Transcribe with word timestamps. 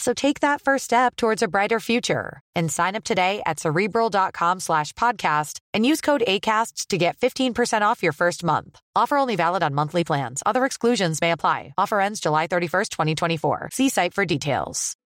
So 0.00 0.14
take 0.14 0.40
that 0.40 0.62
first 0.62 0.84
step 0.86 1.14
towards 1.14 1.42
a 1.42 1.48
brighter 1.48 1.78
future 1.78 2.40
and 2.56 2.72
sign 2.72 2.96
up 2.96 3.04
today 3.04 3.42
at 3.44 3.60
cerebral.com 3.60 4.60
slash 4.60 4.94
podcast 4.94 5.60
and 5.74 5.84
use 5.84 6.00
code 6.00 6.22
ACasts 6.26 6.86
to 6.86 6.96
get 6.96 7.18
15% 7.18 7.82
off 7.82 8.02
your 8.02 8.12
first 8.12 8.42
month. 8.42 8.80
Offer 8.96 9.18
only 9.18 9.36
valid 9.36 9.62
on 9.62 9.74
monthly 9.74 10.02
plans. 10.02 10.42
Other 10.46 10.64
exclusions 10.64 11.20
may 11.20 11.32
apply. 11.32 11.74
Offer 11.76 12.00
ends 12.00 12.20
July 12.20 12.48
31st, 12.48 12.88
2024. 12.88 13.68
See 13.72 13.90
site 13.90 14.14
for 14.14 14.24
details. 14.24 14.96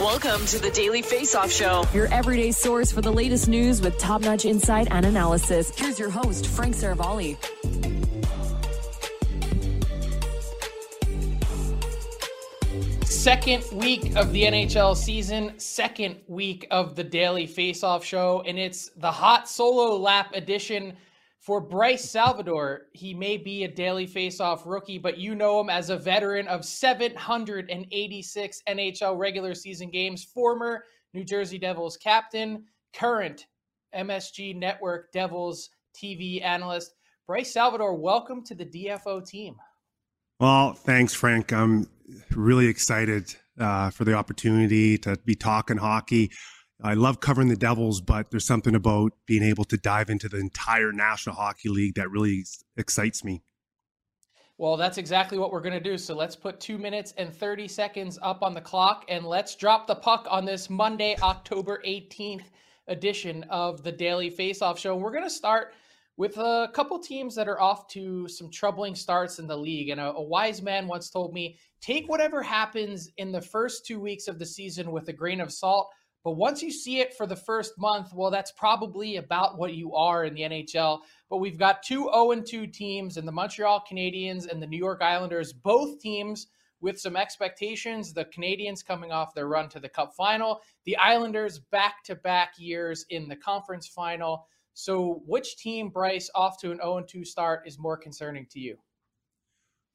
Welcome 0.00 0.44
to 0.46 0.58
the 0.58 0.72
Daily 0.74 1.02
Face 1.02 1.36
Off 1.36 1.52
Show. 1.52 1.84
Your 1.94 2.12
everyday 2.12 2.50
source 2.50 2.90
for 2.90 3.02
the 3.02 3.12
latest 3.12 3.46
news 3.46 3.80
with 3.80 3.96
top 3.98 4.22
notch 4.22 4.44
insight 4.44 4.88
and 4.90 5.06
analysis. 5.06 5.70
Here's 5.78 6.00
your 6.00 6.10
host, 6.10 6.48
Frank 6.48 6.74
Seravalli. 6.74 7.36
Second 13.12 13.62
week 13.72 14.16
of 14.16 14.32
the 14.32 14.42
NHL 14.44 14.96
season, 14.96 15.58
second 15.58 16.18
week 16.28 16.66
of 16.70 16.96
the 16.96 17.04
Daily 17.04 17.46
Faceoff 17.46 18.02
Show, 18.02 18.42
and 18.46 18.58
it's 18.58 18.88
the 18.96 19.10
hot 19.10 19.48
solo 19.48 19.96
lap 19.96 20.34
edition 20.34 20.96
for 21.38 21.60
Bryce 21.60 22.10
Salvador. 22.10 22.86
He 22.94 23.12
may 23.12 23.36
be 23.36 23.64
a 23.64 23.68
Daily 23.68 24.06
Faceoff 24.06 24.62
rookie, 24.64 24.98
but 24.98 25.18
you 25.18 25.34
know 25.34 25.60
him 25.60 25.68
as 25.68 25.90
a 25.90 25.96
veteran 25.96 26.48
of 26.48 26.64
786 26.64 28.62
NHL 28.66 29.18
regular 29.18 29.54
season 29.54 29.90
games, 29.90 30.24
former 30.24 30.84
New 31.12 31.22
Jersey 31.22 31.58
Devils 31.58 31.98
captain, 31.98 32.64
current 32.94 33.46
MSG 33.94 34.56
Network 34.56 35.12
Devils 35.12 35.68
TV 35.94 36.42
analyst. 36.42 36.94
Bryce 37.26 37.52
Salvador, 37.52 37.94
welcome 37.94 38.42
to 38.44 38.54
the 38.54 38.66
DFO 38.66 39.24
team. 39.24 39.56
Well, 40.40 40.72
thanks, 40.72 41.14
Frank. 41.14 41.52
I'm 41.52 41.86
really 42.30 42.66
excited 42.66 43.34
uh, 43.58 43.90
for 43.90 44.04
the 44.04 44.14
opportunity 44.14 44.98
to 44.98 45.16
be 45.24 45.34
talking 45.34 45.76
hockey. 45.76 46.30
I 46.82 46.94
love 46.94 47.20
covering 47.20 47.48
the 47.48 47.56
Devils, 47.56 48.00
but 48.00 48.30
there's 48.30 48.44
something 48.44 48.74
about 48.74 49.12
being 49.26 49.44
able 49.44 49.64
to 49.64 49.76
dive 49.76 50.10
into 50.10 50.28
the 50.28 50.38
entire 50.38 50.92
National 50.92 51.36
Hockey 51.36 51.68
League 51.68 51.94
that 51.94 52.10
really 52.10 52.44
excites 52.76 53.22
me. 53.22 53.42
Well, 54.58 54.76
that's 54.76 54.98
exactly 54.98 55.38
what 55.38 55.52
we're 55.52 55.60
going 55.60 55.74
to 55.74 55.80
do. 55.80 55.96
So 55.96 56.14
let's 56.14 56.36
put 56.36 56.60
two 56.60 56.78
minutes 56.78 57.14
and 57.16 57.32
30 57.32 57.68
seconds 57.68 58.18
up 58.20 58.42
on 58.42 58.54
the 58.54 58.60
clock 58.60 59.04
and 59.08 59.24
let's 59.24 59.54
drop 59.54 59.86
the 59.86 59.94
puck 59.94 60.26
on 60.30 60.44
this 60.44 60.68
Monday, 60.68 61.16
October 61.22 61.82
18th 61.86 62.44
edition 62.88 63.44
of 63.48 63.82
the 63.82 63.92
Daily 63.92 64.30
Faceoff 64.30 64.76
Show. 64.76 64.96
We're 64.96 65.12
going 65.12 65.24
to 65.24 65.30
start 65.30 65.74
with 66.16 66.36
a 66.36 66.70
couple 66.74 66.98
teams 66.98 67.34
that 67.34 67.48
are 67.48 67.60
off 67.60 67.88
to 67.88 68.28
some 68.28 68.50
troubling 68.50 68.94
starts 68.94 69.38
in 69.38 69.46
the 69.46 69.56
league. 69.56 69.88
And 69.88 70.00
a, 70.00 70.12
a, 70.12 70.22
wise 70.22 70.62
man 70.62 70.86
once 70.86 71.10
told 71.10 71.32
me 71.32 71.58
take 71.80 72.08
whatever 72.08 72.42
happens 72.42 73.10
in 73.16 73.32
the 73.32 73.40
first 73.40 73.86
two 73.86 73.98
weeks 73.98 74.28
of 74.28 74.38
the 74.38 74.46
season 74.46 74.92
with 74.92 75.08
a 75.08 75.12
grain 75.12 75.40
of 75.40 75.52
salt. 75.52 75.88
But 76.24 76.32
once 76.32 76.62
you 76.62 76.70
see 76.70 77.00
it 77.00 77.14
for 77.14 77.26
the 77.26 77.34
first 77.34 77.72
month, 77.78 78.12
well, 78.14 78.30
that's 78.30 78.52
probably 78.52 79.16
about 79.16 79.58
what 79.58 79.74
you 79.74 79.94
are 79.94 80.24
in 80.24 80.34
the 80.34 80.42
NHL. 80.42 81.00
But 81.28 81.38
we've 81.38 81.58
got 81.58 81.82
two 81.82 82.08
0 82.12 82.42
2 82.42 82.66
teams 82.68 83.16
and 83.16 83.26
the 83.26 83.32
Montreal 83.32 83.82
Canadiens 83.90 84.48
and 84.48 84.62
the 84.62 84.66
New 84.66 84.78
York 84.78 85.02
Islanders, 85.02 85.52
both 85.52 85.98
teams 86.00 86.46
with 86.80 87.00
some 87.00 87.16
expectations. 87.16 88.12
The 88.12 88.26
Canadiens 88.26 88.84
coming 88.84 89.10
off 89.10 89.34
their 89.34 89.48
run 89.48 89.68
to 89.70 89.80
the 89.80 89.88
Cup 89.88 90.12
final, 90.14 90.60
the 90.84 90.96
Islanders 90.98 91.58
back 91.58 92.04
to 92.04 92.14
back 92.14 92.52
years 92.58 93.04
in 93.10 93.28
the 93.28 93.36
conference 93.36 93.88
final. 93.88 94.46
So, 94.74 95.22
which 95.26 95.56
team, 95.56 95.90
Bryce, 95.90 96.30
off 96.34 96.58
to 96.60 96.70
an 96.70 96.78
0 96.78 97.04
2 97.06 97.24
start 97.24 97.66
is 97.66 97.78
more 97.78 97.96
concerning 97.96 98.46
to 98.52 98.60
you? 98.60 98.78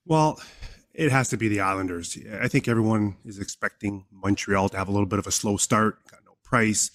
Well, 0.06 0.40
it 0.94 1.12
has 1.12 1.30
to 1.30 1.38
be 1.38 1.48
the 1.48 1.62
Islanders. 1.62 2.18
I 2.42 2.48
think 2.48 2.68
everyone 2.68 3.18
is 3.26 3.40
expecting 3.40 4.06
Montreal 4.12 4.70
to 4.70 4.78
have 4.78 4.88
a 4.88 4.92
little 4.92 5.08
bit 5.08 5.20
of 5.20 5.28
a 5.28 5.32
slow 5.32 5.58
start. 5.58 6.00
You 6.06 6.12
got 6.12 6.26
no 6.26 6.34
Price, 6.44 6.92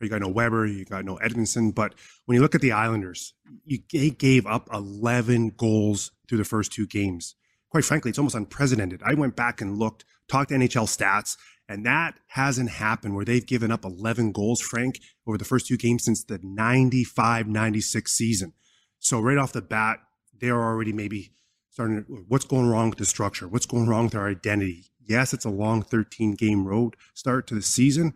you 0.00 0.08
got 0.08 0.20
no 0.20 0.28
Weber, 0.28 0.66
you 0.66 0.84
got 0.84 1.04
no 1.04 1.16
Edmundson. 1.16 1.74
But 1.74 1.94
when 2.26 2.36
you 2.36 2.42
look 2.42 2.54
at 2.54 2.60
the 2.60 2.72
Islanders, 2.72 3.34
you, 3.64 3.78
they 3.92 4.10
gave 4.10 4.46
up 4.46 4.68
11 4.72 5.54
goals 5.56 6.12
through 6.28 6.38
the 6.38 6.44
first 6.44 6.72
two 6.72 6.86
games. 6.86 7.34
Quite 7.70 7.84
frankly, 7.84 8.10
it's 8.10 8.18
almost 8.18 8.34
unprecedented. 8.34 9.02
I 9.04 9.14
went 9.14 9.36
back 9.36 9.60
and 9.60 9.78
looked, 9.78 10.04
talked 10.28 10.50
to 10.50 10.56
NHL 10.56 10.86
stats, 10.86 11.36
and 11.72 11.86
that 11.86 12.18
hasn't 12.26 12.68
happened 12.68 13.16
where 13.16 13.24
they've 13.24 13.46
given 13.46 13.72
up 13.72 13.82
11 13.82 14.32
goals, 14.32 14.60
Frank, 14.60 15.00
over 15.26 15.38
the 15.38 15.44
first 15.44 15.66
two 15.66 15.78
games 15.78 16.04
since 16.04 16.22
the 16.22 16.38
95 16.42 17.48
96 17.48 18.12
season. 18.12 18.52
So, 18.98 19.18
right 19.18 19.38
off 19.38 19.54
the 19.54 19.62
bat, 19.62 20.00
they're 20.38 20.62
already 20.62 20.92
maybe 20.92 21.32
starting 21.70 22.04
to, 22.04 22.24
what's 22.28 22.44
going 22.44 22.68
wrong 22.68 22.90
with 22.90 22.98
the 22.98 23.06
structure? 23.06 23.48
What's 23.48 23.64
going 23.64 23.88
wrong 23.88 24.04
with 24.04 24.14
our 24.14 24.28
identity? 24.28 24.84
Yes, 25.02 25.32
it's 25.32 25.46
a 25.46 25.50
long 25.50 25.82
13 25.82 26.34
game 26.34 26.66
road 26.66 26.94
start 27.14 27.46
to 27.46 27.54
the 27.54 27.62
season, 27.62 28.12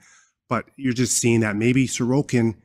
but 0.50 0.67
you're 0.77 0.93
just 0.93 1.17
seeing 1.17 1.41
that 1.41 1.56
maybe 1.56 1.87
Sorokin 1.87 2.56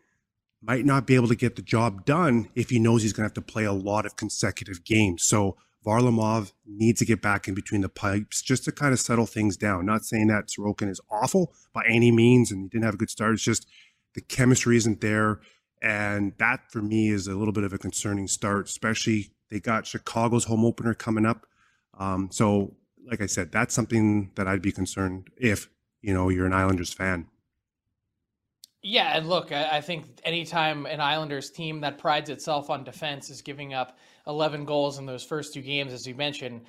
might 0.62 0.84
not 0.84 1.08
be 1.08 1.16
able 1.16 1.29
to 1.29 1.35
get 1.35 1.56
the 1.56 1.62
job 1.62 2.06
done 2.06 2.50
if 2.53 2.69
he 2.69 2.79
knows 2.79 3.02
he's 3.02 3.13
going 3.13 3.23
to 3.23 3.28
have 3.28 3.46
to 3.46 3.52
play 3.52 3.63
a 3.63 3.72
lot 3.72 4.06
of 4.06 4.18
consecutive 4.18 4.84
games. 4.84 5.23
So, 5.23 5.56
Varlamov 5.85 6.51
needs 6.65 6.99
to 6.99 7.05
get 7.05 7.21
back 7.21 7.47
in 7.47 7.53
between 7.53 7.81
the 7.81 7.89
pipes 7.89 8.41
just 8.41 8.63
to 8.65 8.71
kind 8.71 8.93
of 8.93 8.99
settle 8.99 9.25
things 9.25 9.57
down. 9.57 9.85
Not 9.85 10.05
saying 10.05 10.27
that 10.27 10.47
Sorokin 10.47 10.89
is 10.89 11.01
awful 11.09 11.53
by 11.73 11.83
any 11.87 12.11
means 12.11 12.51
and 12.51 12.61
he 12.61 12.69
didn't 12.69 12.85
have 12.85 12.93
a 12.93 12.97
good 12.97 13.09
start. 13.09 13.33
It's 13.33 13.43
just 13.43 13.67
the 14.13 14.21
chemistry 14.21 14.77
isn't 14.77 15.01
there. 15.01 15.39
And 15.81 16.33
that 16.37 16.71
for 16.71 16.81
me 16.81 17.09
is 17.09 17.27
a 17.27 17.33
little 17.33 17.53
bit 17.53 17.63
of 17.63 17.73
a 17.73 17.79
concerning 17.79 18.27
start, 18.27 18.67
especially 18.67 19.31
they 19.49 19.59
got 19.59 19.87
Chicago's 19.87 20.45
home 20.45 20.63
opener 20.63 20.93
coming 20.93 21.25
up. 21.25 21.47
Um, 21.97 22.29
so, 22.31 22.75
like 23.09 23.21
I 23.21 23.25
said, 23.25 23.51
that's 23.51 23.73
something 23.73 24.31
that 24.35 24.47
I'd 24.47 24.61
be 24.61 24.71
concerned 24.71 25.29
if, 25.37 25.69
you 26.01 26.13
know, 26.13 26.29
you're 26.29 26.45
an 26.45 26.53
Islanders 26.53 26.93
fan. 26.93 27.27
Yeah, 28.83 29.15
and 29.15 29.27
look, 29.27 29.51
I, 29.51 29.77
I 29.77 29.81
think 29.81 30.05
anytime 30.23 30.85
an 30.85 30.99
Islanders 30.99 31.49
team 31.51 31.81
that 31.81 31.97
prides 31.97 32.29
itself 32.29 32.69
on 32.69 32.83
defense 32.83 33.29
is 33.29 33.41
giving 33.41 33.73
up 33.73 33.97
11 34.27 34.65
goals 34.65 34.99
in 34.99 35.05
those 35.05 35.23
first 35.23 35.53
two 35.53 35.61
games, 35.61 35.93
as 35.93 36.07
you 36.07 36.15
mentioned, 36.15 36.61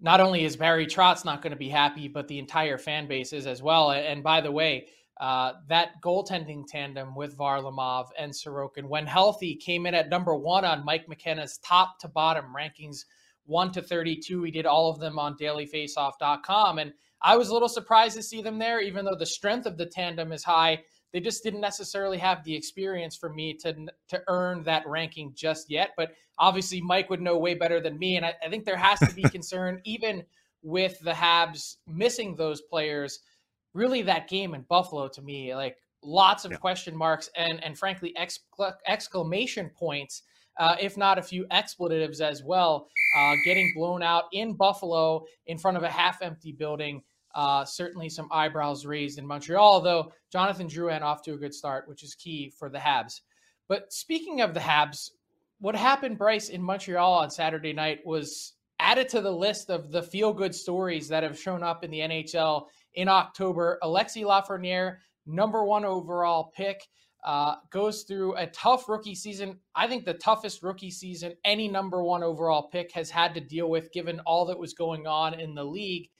not 0.00 0.20
only 0.20 0.44
is 0.44 0.56
Barry 0.56 0.86
Trotz 0.86 1.24
not 1.24 1.42
going 1.42 1.52
to 1.52 1.56
be 1.56 1.68
happy, 1.68 2.08
but 2.08 2.26
the 2.28 2.38
entire 2.38 2.78
fan 2.78 3.06
base 3.06 3.32
is 3.32 3.46
as 3.46 3.62
well. 3.62 3.92
And 3.92 4.22
by 4.22 4.40
the 4.40 4.50
way, 4.50 4.88
uh, 5.20 5.52
that 5.68 6.02
goaltending 6.02 6.64
tandem 6.66 7.14
with 7.14 7.38
Varlamov 7.38 8.06
and 8.18 8.32
Sorokin, 8.32 8.88
when 8.88 9.06
healthy, 9.06 9.54
came 9.54 9.86
in 9.86 9.94
at 9.94 10.08
number 10.08 10.34
one 10.34 10.64
on 10.64 10.84
Mike 10.84 11.08
McKenna's 11.08 11.58
top 11.58 12.00
to 12.00 12.08
bottom 12.08 12.46
rankings, 12.56 13.04
1 13.46 13.72
to 13.72 13.82
32. 13.82 14.40
We 14.40 14.50
did 14.50 14.66
all 14.66 14.90
of 14.90 14.98
them 14.98 15.18
on 15.18 15.36
dailyfaceoff.com. 15.36 16.78
And 16.78 16.92
I 17.20 17.36
was 17.36 17.48
a 17.48 17.52
little 17.52 17.68
surprised 17.68 18.16
to 18.16 18.22
see 18.22 18.42
them 18.42 18.58
there, 18.58 18.80
even 18.80 19.04
though 19.04 19.16
the 19.16 19.26
strength 19.26 19.66
of 19.66 19.76
the 19.76 19.86
tandem 19.86 20.32
is 20.32 20.42
high. 20.42 20.82
They 21.12 21.20
just 21.20 21.42
didn't 21.42 21.60
necessarily 21.60 22.18
have 22.18 22.42
the 22.42 22.54
experience 22.54 23.16
for 23.16 23.28
me 23.28 23.54
to 23.54 23.74
to 24.08 24.22
earn 24.28 24.62
that 24.64 24.86
ranking 24.86 25.32
just 25.34 25.70
yet. 25.70 25.90
But 25.96 26.12
obviously, 26.38 26.80
Mike 26.80 27.10
would 27.10 27.20
know 27.20 27.36
way 27.36 27.54
better 27.54 27.80
than 27.80 27.98
me, 27.98 28.16
and 28.16 28.24
I, 28.24 28.34
I 28.44 28.48
think 28.48 28.64
there 28.64 28.76
has 28.76 28.98
to 29.00 29.14
be 29.14 29.22
concern 29.30 29.80
even 29.84 30.24
with 30.62 30.98
the 31.00 31.12
Habs 31.12 31.76
missing 31.86 32.34
those 32.36 32.62
players. 32.62 33.20
Really, 33.74 34.02
that 34.02 34.28
game 34.28 34.54
in 34.54 34.62
Buffalo 34.62 35.08
to 35.08 35.22
me, 35.22 35.54
like 35.54 35.76
lots 36.02 36.44
of 36.44 36.52
yeah. 36.52 36.58
question 36.58 36.96
marks 36.96 37.30
and 37.36 37.62
and 37.62 37.78
frankly 37.78 38.14
exclamation 38.86 39.70
points, 39.70 40.22
uh, 40.58 40.76
if 40.80 40.96
not 40.96 41.18
a 41.18 41.22
few 41.22 41.46
expletives 41.50 42.20
as 42.20 42.42
well. 42.42 42.88
Uh, 43.16 43.34
getting 43.44 43.70
blown 43.74 44.02
out 44.02 44.24
in 44.32 44.54
Buffalo 44.54 45.24
in 45.46 45.58
front 45.58 45.76
of 45.76 45.82
a 45.82 45.90
half-empty 45.90 46.52
building 46.52 47.02
Uh, 47.34 47.64
certainly 47.64 48.08
some 48.08 48.28
eyebrows 48.30 48.84
raised 48.84 49.18
in 49.18 49.26
Montreal, 49.26 49.80
though 49.80 50.12
Jonathan 50.30 50.68
Drouin 50.68 51.02
off 51.02 51.22
to 51.22 51.34
a 51.34 51.38
good 51.38 51.54
start, 51.54 51.88
which 51.88 52.02
is 52.02 52.14
key 52.14 52.52
for 52.58 52.68
the 52.68 52.78
Habs. 52.78 53.20
But 53.68 53.92
speaking 53.92 54.40
of 54.40 54.54
the 54.54 54.60
Habs, 54.60 55.10
what 55.60 55.76
happened, 55.76 56.18
Bryce, 56.18 56.48
in 56.48 56.62
Montreal 56.62 57.14
on 57.14 57.30
Saturday 57.30 57.72
night 57.72 58.00
was 58.04 58.54
added 58.80 59.08
to 59.10 59.20
the 59.20 59.30
list 59.30 59.70
of 59.70 59.92
the 59.92 60.02
feel 60.02 60.32
good 60.32 60.54
stories 60.54 61.08
that 61.08 61.22
have 61.22 61.38
shown 61.38 61.62
up 61.62 61.84
in 61.84 61.90
the 61.90 62.00
NHL 62.00 62.66
in 62.94 63.08
October. 63.08 63.78
Alexis 63.82 64.24
Lafreniere, 64.24 64.96
number 65.24 65.64
one 65.64 65.84
overall 65.84 66.52
pick, 66.54 66.82
uh, 67.24 67.54
goes 67.70 68.02
through 68.02 68.36
a 68.36 68.48
tough 68.48 68.88
rookie 68.88 69.14
season. 69.14 69.58
I 69.76 69.86
think 69.86 70.04
the 70.04 70.14
toughest 70.14 70.62
rookie 70.62 70.90
season 70.90 71.34
any 71.44 71.68
number 71.68 72.02
one 72.02 72.24
overall 72.24 72.68
pick 72.68 72.90
has 72.92 73.10
had 73.10 73.34
to 73.34 73.40
deal 73.40 73.70
with, 73.70 73.92
given 73.92 74.20
all 74.26 74.46
that 74.46 74.58
was 74.58 74.74
going 74.74 75.06
on 75.06 75.38
in 75.38 75.54
the 75.54 75.64
league. 75.64 76.10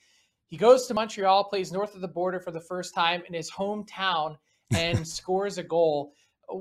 He 0.52 0.58
goes 0.58 0.87
to 0.87 0.93
Montreal, 0.93 1.44
plays 1.44 1.72
north 1.72 1.94
of 1.94 2.02
the 2.02 2.08
border 2.08 2.38
for 2.38 2.50
the 2.50 2.60
first 2.60 2.94
time 2.94 3.22
in 3.26 3.32
his 3.32 3.50
hometown, 3.50 4.37
and 4.76 5.08
scores 5.08 5.56
a 5.56 5.62
goal. 5.62 6.12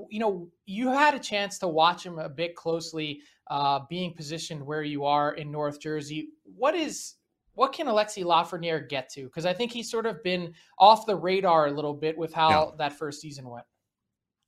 You 0.09 0.19
know, 0.19 0.47
you 0.65 0.87
had 0.87 1.13
a 1.13 1.19
chance 1.19 1.59
to 1.59 1.67
watch 1.67 2.05
him 2.05 2.17
a 2.17 2.29
bit 2.29 2.55
closely, 2.55 3.19
uh, 3.49 3.81
being 3.89 4.13
positioned 4.13 4.65
where 4.65 4.81
you 4.81 5.03
are 5.03 5.33
in 5.33 5.51
North 5.51 5.81
Jersey. 5.81 6.29
What 6.45 6.73
is 6.73 7.15
what 7.55 7.73
can 7.73 7.89
Alexis 7.89 8.23
Lafreniere 8.23 8.87
get 8.87 9.09
to? 9.09 9.25
Because 9.25 9.45
I 9.45 9.51
think 9.51 9.73
he's 9.73 9.91
sort 9.91 10.05
of 10.05 10.23
been 10.23 10.53
off 10.79 11.05
the 11.05 11.17
radar 11.17 11.67
a 11.67 11.71
little 11.71 11.93
bit 11.93 12.17
with 12.17 12.33
how 12.33 12.49
yeah. 12.49 12.75
that 12.77 12.93
first 12.93 13.19
season 13.19 13.49
went. 13.49 13.65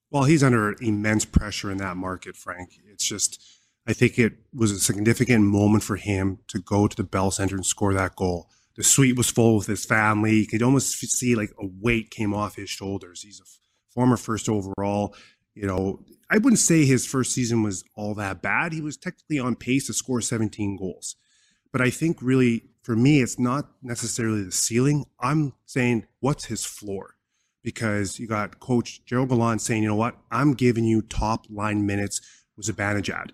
Well, 0.10 0.24
he's 0.24 0.42
under 0.42 0.74
immense 0.80 1.26
pressure 1.26 1.70
in 1.70 1.80
that 1.80 1.98
market, 1.98 2.38
Frank. 2.38 2.80
It's 2.90 3.04
just, 3.04 3.44
I 3.86 3.92
think 3.92 4.18
it 4.18 4.38
was 4.54 4.72
a 4.72 4.80
significant 4.80 5.44
moment 5.44 5.84
for 5.84 5.98
him 5.98 6.40
to 6.48 6.60
go 6.60 6.88
to 6.88 6.96
the 6.96 7.04
Bell 7.04 7.30
Center 7.30 7.58
and 7.58 7.66
score 7.66 7.94
that 7.94 8.16
goal. 8.16 8.50
The 8.76 8.84
suite 8.84 9.16
was 9.16 9.30
full 9.30 9.58
with 9.58 9.68
his 9.68 9.86
family. 9.86 10.36
You 10.38 10.48
could 10.48 10.64
almost 10.64 10.98
see 10.98 11.36
like 11.36 11.52
a 11.62 11.68
weight 11.80 12.10
came 12.10 12.34
off 12.34 12.56
his 12.56 12.70
shoulders. 12.70 13.22
He's 13.22 13.40
a 13.40 13.46
former 13.94 14.18
first 14.18 14.50
overall. 14.50 15.16
You 15.54 15.68
know, 15.68 16.00
I 16.32 16.38
wouldn't 16.38 16.60
say 16.60 16.86
his 16.86 17.06
first 17.06 17.34
season 17.34 17.62
was 17.62 17.84
all 17.96 18.16
that 18.16 18.42
bad. 18.42 18.74
He 18.74 18.82
was 18.82 18.98
technically 18.98 19.38
on 19.40 19.56
pace 19.56 19.88
to 19.88 19.94
score 19.94 20.22
17 20.22 20.78
goals. 20.78 21.16
But 21.72 21.82
I 21.82 21.92
think 21.92 22.18
really 22.22 22.64
for 22.82 22.96
me, 22.96 23.22
it's 23.22 23.40
not 23.40 23.70
necessarily 23.82 24.44
the 24.44 24.52
ceiling. 24.52 25.06
I'm 25.20 25.54
saying, 25.66 26.08
what's 26.20 26.46
his 26.46 26.66
floor? 26.66 27.16
because 27.64 28.20
you 28.20 28.28
got 28.28 28.60
coach 28.60 29.04
Gerard 29.06 29.30
Gallant 29.30 29.62
saying, 29.62 29.82
you 29.84 29.90
know 29.90 29.96
what, 29.96 30.18
I'm 30.30 30.54
giving 30.54 30.84
you 30.84 31.02
top 31.02 31.46
line 31.50 31.86
minutes 31.86 32.22
with 32.56 32.68
Zibanejad. 32.68 33.32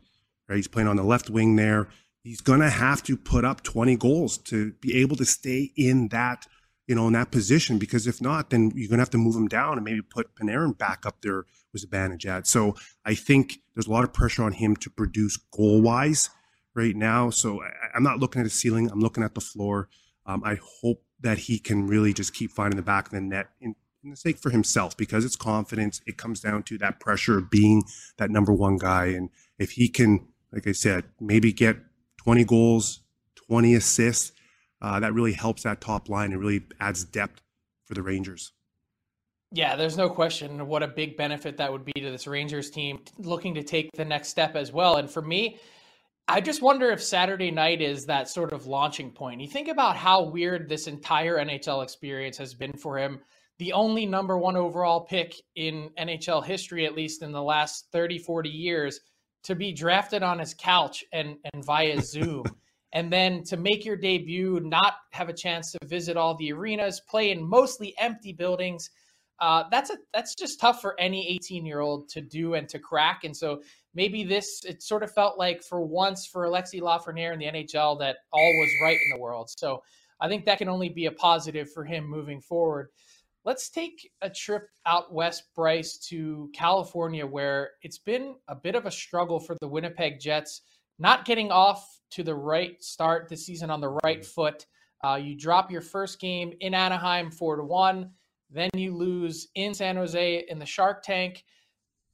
Right? 0.48 0.56
He's 0.56 0.68
playing 0.68 0.88
on 0.88 0.96
the 0.96 1.04
left 1.04 1.30
wing 1.30 1.56
there. 1.56 1.90
He's 2.24 2.42
gonna 2.42 2.70
have 2.70 3.04
to 3.04 3.16
put 3.16 3.46
up 3.46 3.64
20 3.64 3.96
goals 3.96 4.38
to 4.40 4.74
be 4.82 4.98
able 4.98 5.16
to 5.18 5.26
stay 5.26 5.72
in 5.76 6.10
that, 6.10 6.46
you 6.88 6.96
know, 6.96 7.08
in 7.08 7.14
that 7.14 7.32
position. 7.32 7.78
Because 7.78 8.08
if 8.08 8.22
not, 8.22 8.50
then 8.50 8.72
you're 8.76 8.90
gonna 8.90 9.02
have 9.02 9.10
to 9.12 9.18
move 9.18 9.36
him 9.36 9.48
down 9.48 9.78
and 9.78 9.84
maybe 9.84 10.02
put 10.02 10.36
Panarin 10.36 10.78
back 10.78 11.06
up 11.06 11.22
there 11.22 11.46
with 11.72 11.90
Zibanejad. 11.90 12.46
So 12.46 12.76
I 13.06 13.16
think 13.16 13.60
there's 13.74 13.88
a 13.88 13.92
lot 13.92 14.04
of 14.04 14.14
pressure 14.14 14.44
on 14.44 14.54
him 14.54 14.76
to 14.78 14.90
produce 14.90 15.38
goal 15.38 15.82
wise 15.82 16.30
right 16.74 16.96
now. 16.96 17.30
So 17.30 17.62
I, 17.62 17.98
am 17.98 18.04
not 18.04 18.20
looking 18.20 18.42
at 18.42 18.44
the 18.44 18.50
ceiling. 18.50 18.90
I'm 18.92 19.00
looking 19.00 19.24
at 19.24 19.36
the 19.36 19.42
floor. 19.42 19.90
Um, 20.26 20.44
I 20.44 20.60
hope 20.82 21.04
that 21.22 21.38
he 21.38 21.60
can 21.60 21.88
really 21.88 22.14
just 22.14 22.34
keep 22.34 22.52
finding 22.52 22.78
the 22.78 22.84
back 22.84 23.08
of 23.08 23.12
the 23.12 23.22
net 23.22 23.50
in 23.60 23.76
in 24.04 24.12
the 24.12 24.16
sake 24.16 24.38
for 24.38 24.50
himself 24.50 24.96
because 24.96 25.26
it's 25.26 25.36
confidence. 25.36 26.02
It 26.06 26.18
comes 26.18 26.40
down 26.40 26.64
to 26.64 26.78
that 26.78 27.00
pressure 27.00 27.38
of 27.38 27.50
being 27.50 27.84
that 28.18 28.32
number 28.32 28.54
one 28.54 28.78
guy. 28.78 29.08
And 29.08 29.30
if 29.58 29.72
he 29.72 29.90
can, 29.90 30.28
like 30.52 30.68
I 30.68 30.72
said, 30.72 31.06
maybe 31.20 31.52
get 31.52 31.78
20 32.30 32.44
goals, 32.44 33.00
20 33.48 33.74
assists, 33.74 34.34
uh, 34.84 35.00
that 35.00 35.16
really 35.16 35.34
helps 35.34 35.64
that 35.64 35.82
top 35.82 36.10
line 36.10 36.32
and 36.32 36.40
really 36.40 36.62
adds 36.80 37.04
depth 37.04 37.42
for 37.86 37.96
the 37.96 38.04
Rangers. 38.04 38.52
Yeah, 39.52 39.76
there's 39.76 39.98
no 39.98 40.12
question 40.12 40.68
what 40.68 40.84
a 40.84 40.88
big 40.88 41.18
benefit 41.18 41.58
that 41.58 41.72
would 41.72 41.84
be 41.84 41.94
to 41.94 42.12
this 42.12 42.28
Rangers 42.28 42.70
team 42.70 43.00
looking 43.18 43.56
to 43.56 43.64
take 43.64 43.90
the 43.94 44.06
next 44.06 44.28
step 44.28 44.56
as 44.56 44.72
well. 44.72 44.98
And 44.98 45.10
for 45.10 45.24
me, 45.24 45.58
I 46.28 46.40
just 46.40 46.62
wonder 46.62 46.92
if 46.92 47.02
Saturday 47.02 47.50
night 47.50 47.82
is 47.82 48.06
that 48.06 48.30
sort 48.30 48.54
of 48.54 48.68
launching 48.68 49.10
point. 49.10 49.42
You 49.42 49.48
think 49.48 49.68
about 49.68 49.98
how 49.98 50.22
weird 50.22 50.70
this 50.70 50.86
entire 50.86 51.38
NHL 51.38 51.82
experience 51.82 52.38
has 52.38 52.54
been 52.54 52.74
for 52.74 53.00
him 53.00 53.22
the 53.58 53.74
only 53.74 54.06
number 54.06 54.38
one 54.38 54.56
overall 54.56 55.02
pick 55.02 55.34
in 55.56 55.90
NHL 55.98 56.46
history, 56.46 56.86
at 56.86 56.94
least 56.94 57.24
in 57.24 57.32
the 57.32 57.42
last 57.42 57.88
30, 57.92 58.20
40 58.20 58.50
years, 58.50 59.00
to 59.44 59.56
be 59.56 59.72
drafted 59.72 60.24
on 60.24 60.40
his 60.40 60.54
couch 60.54 61.04
and, 61.14 61.38
and 61.54 61.64
via 61.66 62.02
Zoom. 62.02 62.44
and 62.94 63.12
then 63.12 63.44
to 63.44 63.58
make 63.58 63.86
your 63.86 63.96
debut, 63.96 64.60
not 64.64 64.96
have 65.12 65.30
a 65.30 65.34
chance 65.34 65.72
to 65.72 65.80
visit 65.86 66.18
all 66.18 66.36
the 66.36 66.52
arenas, 66.52 67.02
play 67.08 67.32
in 67.32 67.44
mostly 67.48 67.94
empty 68.00 68.34
buildings. 68.34 68.90
Uh, 69.40 69.64
that's 69.72 69.90
a 69.90 69.98
that's 70.14 70.36
just 70.36 70.60
tough 70.60 70.82
for 70.82 71.00
any 71.00 71.30
18 71.36 71.66
year 71.66 71.80
old 71.80 72.10
to 72.10 72.20
do 72.20 72.56
and 72.56 72.68
to 72.68 72.78
crack. 72.78 73.24
And 73.24 73.36
so 73.36 73.62
maybe 73.94 74.24
this 74.24 74.64
it 74.66 74.84
sort 74.84 75.04
of 75.04 75.12
felt 75.14 75.38
like 75.38 75.64
for 75.64 75.82
once 75.82 76.26
for 76.26 76.44
Alexis 76.44 76.82
Lafreniere 76.82 77.34
in 77.34 77.40
the 77.40 77.46
NHL 77.46 78.00
that 78.00 78.18
all 78.34 78.60
was 78.60 78.70
right 78.84 78.98
in 78.98 79.16
the 79.16 79.22
world. 79.22 79.50
So 79.50 79.82
I 80.20 80.28
think 80.28 80.46
that 80.46 80.58
can 80.58 80.68
only 80.68 80.90
be 80.90 81.06
a 81.06 81.12
positive 81.12 81.72
for 81.72 81.86
him 81.86 82.06
moving 82.06 82.42
forward. 82.42 82.90
Let's 83.50 83.72
take 83.72 84.12
a 84.22 84.30
trip 84.30 84.70
out 84.86 85.12
west, 85.12 85.46
Bryce, 85.56 85.98
to 86.10 86.52
California, 86.54 87.26
where 87.26 87.72
it's 87.82 87.98
been 87.98 88.36
a 88.48 88.54
bit 88.54 88.76
of 88.76 88.86
a 88.86 88.92
struggle 88.92 89.40
for 89.40 89.58
the 89.60 89.68
Winnipeg 89.68 90.20
Jets, 90.20 90.62
not 91.00 91.26
getting 91.26 91.50
off 91.50 92.00
to 92.12 92.22
the 92.22 92.36
right 92.36 92.80
start 92.80 93.28
this 93.28 93.48
season 93.48 93.72
on 93.72 93.82
the 93.82 93.98
right 94.04 94.24
foot. 94.24 94.68
Uh, 95.04 95.16
you 95.16 95.36
drop 95.36 95.72
your 95.72 95.82
first 95.82 96.20
game 96.20 96.54
in 96.60 96.76
Anaheim 96.76 97.32
four 97.32 97.56
to 97.56 97.64
one, 97.64 98.12
then 98.52 98.70
you 98.76 98.96
lose 98.96 99.48
in 99.56 99.74
San 99.74 99.96
Jose 99.96 100.46
in 100.48 100.60
the 100.60 100.66
Shark 100.68 101.02
Tank. 101.02 101.44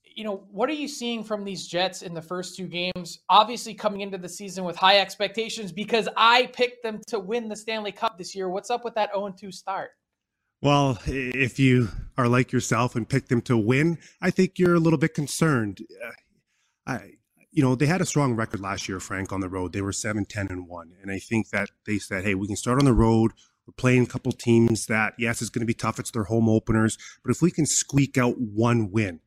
You 0.05 0.23
know, 0.23 0.45
what 0.49 0.69
are 0.69 0.73
you 0.73 0.88
seeing 0.88 1.21
from 1.21 1.43
these 1.43 1.67
Jets 1.67 2.01
in 2.01 2.13
the 2.13 2.21
first 2.21 2.55
two 2.55 2.67
games? 2.67 3.19
Obviously, 3.27 3.73
coming 3.73 3.99
into 3.99 4.17
the 4.17 4.29
season 4.29 4.63
with 4.63 4.77
high 4.77 4.99
expectations 4.99 5.73
because 5.73 6.07
I 6.15 6.45
picked 6.53 6.81
them 6.81 7.01
to 7.07 7.19
win 7.19 7.49
the 7.49 7.57
Stanley 7.57 7.91
Cup 7.91 8.17
this 8.17 8.33
year. 8.33 8.47
What's 8.47 8.69
up 8.69 8.85
with 8.85 8.95
that 8.95 9.09
0 9.13 9.35
2 9.38 9.51
start? 9.51 9.91
Well, 10.65 10.97
if 11.06 11.59
you 11.59 11.89
are 12.17 12.27
like 12.27 12.51
yourself 12.51 12.95
and 12.95 13.07
pick 13.07 13.27
them 13.27 13.41
to 13.41 13.56
win, 13.56 14.00
I 14.19 14.31
think 14.31 14.57
you're 14.57 14.73
a 14.73 14.79
little 14.79 14.97
bit 14.97 15.13
concerned. 15.13 15.85
Uh, 16.03 16.12
I, 16.88 17.12
you 17.51 17.62
know, 17.62 17.75
they 17.75 17.85
had 17.85 18.01
a 18.01 18.06
strong 18.07 18.35
record 18.35 18.62
last 18.62 18.89
year, 18.89 19.00
Frank, 19.00 19.31
on 19.31 19.41
the 19.41 19.47
road. 19.47 19.73
They 19.73 19.81
were 19.81 19.91
7 19.91 20.25
10 20.25 20.47
and 20.50 20.67
1. 20.67 20.94
And 21.03 21.12
I 21.12 21.19
think 21.19 21.51
that 21.51 21.69
they 21.85 22.00
said, 22.00 22.23
hey, 22.23 22.33
we 22.33 22.47
can 22.47 22.56
start 22.56 22.79
on 22.79 22.85
the 22.85 22.94
road. 22.94 23.33
We're 23.67 23.75
playing 23.77 24.06
a 24.06 24.07
couple 24.07 24.31
teams 24.31 24.88
that, 24.88 25.13
yes, 25.19 25.39
it's 25.39 25.51
going 25.51 25.59
to 25.59 25.67
be 25.67 25.75
tough. 25.75 26.00
It's 26.00 26.09
their 26.09 26.23
home 26.23 26.50
openers. 26.50 26.97
But 27.23 27.29
if 27.29 27.44
we 27.44 27.51
can 27.51 27.67
squeak 27.67 28.17
out 28.17 28.39
one 28.39 28.89
win, 28.89 29.19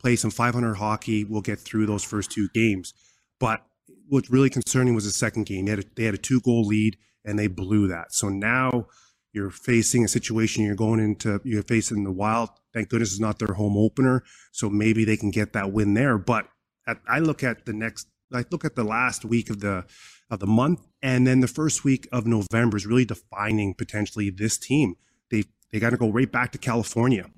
play 0.00 0.16
some 0.16 0.30
500 0.30 0.76
hockey, 0.76 1.22
we'll 1.22 1.42
get 1.42 1.58
through 1.58 1.84
those 1.84 2.02
first 2.02 2.30
two 2.30 2.48
games. 2.54 2.94
But 3.38 3.62
what's 4.08 4.30
really 4.30 4.48
concerning 4.48 4.94
was 4.94 5.04
the 5.04 5.10
second 5.10 5.44
game. 5.44 5.66
They 5.66 5.72
had 5.72 5.80
a, 5.80 5.84
they 5.96 6.04
had 6.04 6.14
a 6.14 6.16
two 6.16 6.40
goal 6.40 6.64
lead 6.64 6.96
and 7.26 7.38
they 7.38 7.46
blew 7.46 7.88
that. 7.88 8.14
So 8.14 8.30
now, 8.30 8.86
you're 9.32 9.50
facing 9.50 10.04
a 10.04 10.08
situation 10.08 10.64
you're 10.64 10.74
going 10.74 11.00
into 11.00 11.40
you're 11.44 11.62
facing 11.62 12.04
the 12.04 12.12
wild 12.12 12.50
thank 12.72 12.88
goodness 12.88 13.12
it's 13.12 13.20
not 13.20 13.38
their 13.38 13.54
home 13.54 13.76
opener 13.76 14.22
so 14.52 14.68
maybe 14.68 15.04
they 15.04 15.16
can 15.16 15.30
get 15.30 15.52
that 15.52 15.72
win 15.72 15.94
there. 15.94 16.18
But 16.18 16.48
at, 16.86 16.98
i 17.08 17.18
look 17.18 17.42
at 17.42 17.66
the 17.66 17.72
next 17.72 18.08
i 18.32 18.44
look 18.50 18.64
at 18.64 18.76
the 18.76 18.84
last 18.84 19.24
week 19.24 19.50
of 19.50 19.60
the 19.60 19.84
of 20.30 20.40
the 20.40 20.46
month 20.46 20.86
and 21.02 21.26
then 21.26 21.40
the 21.40 21.48
first 21.48 21.84
week 21.84 22.08
of 22.12 22.26
november 22.26 22.76
is 22.76 22.86
really 22.86 23.04
defining 23.04 23.74
potentially 23.74 24.30
this 24.30 24.58
team. 24.58 24.96
They 25.30 25.44
they 25.70 25.78
got 25.78 25.90
to 25.90 25.96
go 25.96 26.10
right 26.10 26.30
back 26.30 26.52
to 26.52 26.58
california. 26.58 27.30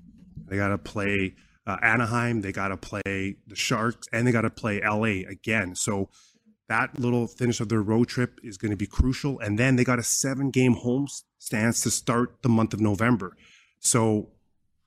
They 0.47 0.57
got 0.57 0.69
to 0.69 0.77
play 0.77 1.35
uh, 1.67 1.77
anaheim 1.83 2.41
they 2.41 2.51
got 2.51 2.69
to 2.69 2.77
play 2.77 3.37
the 3.47 3.55
sharks 3.55 4.07
and 4.11 4.25
they 4.25 4.31
got 4.31 4.41
to 4.41 4.49
play 4.49 4.81
la 4.81 5.03
again. 5.03 5.75
So 5.75 6.09
that 6.69 6.99
little 6.99 7.27
finish 7.27 7.59
of 7.59 7.69
their 7.69 7.81
road 7.81 8.07
trip 8.07 8.39
is 8.43 8.57
going 8.57 8.71
to 8.71 8.77
be 8.77 8.87
crucial. 8.87 9.39
And 9.39 9.59
then 9.59 9.75
they 9.75 9.83
got 9.83 9.99
a 9.99 10.03
seven 10.03 10.51
game 10.51 10.73
home 10.73 11.07
stance 11.37 11.81
to 11.81 11.91
start 11.91 12.41
the 12.43 12.49
month 12.49 12.73
of 12.73 12.79
November. 12.79 13.35
So 13.79 14.29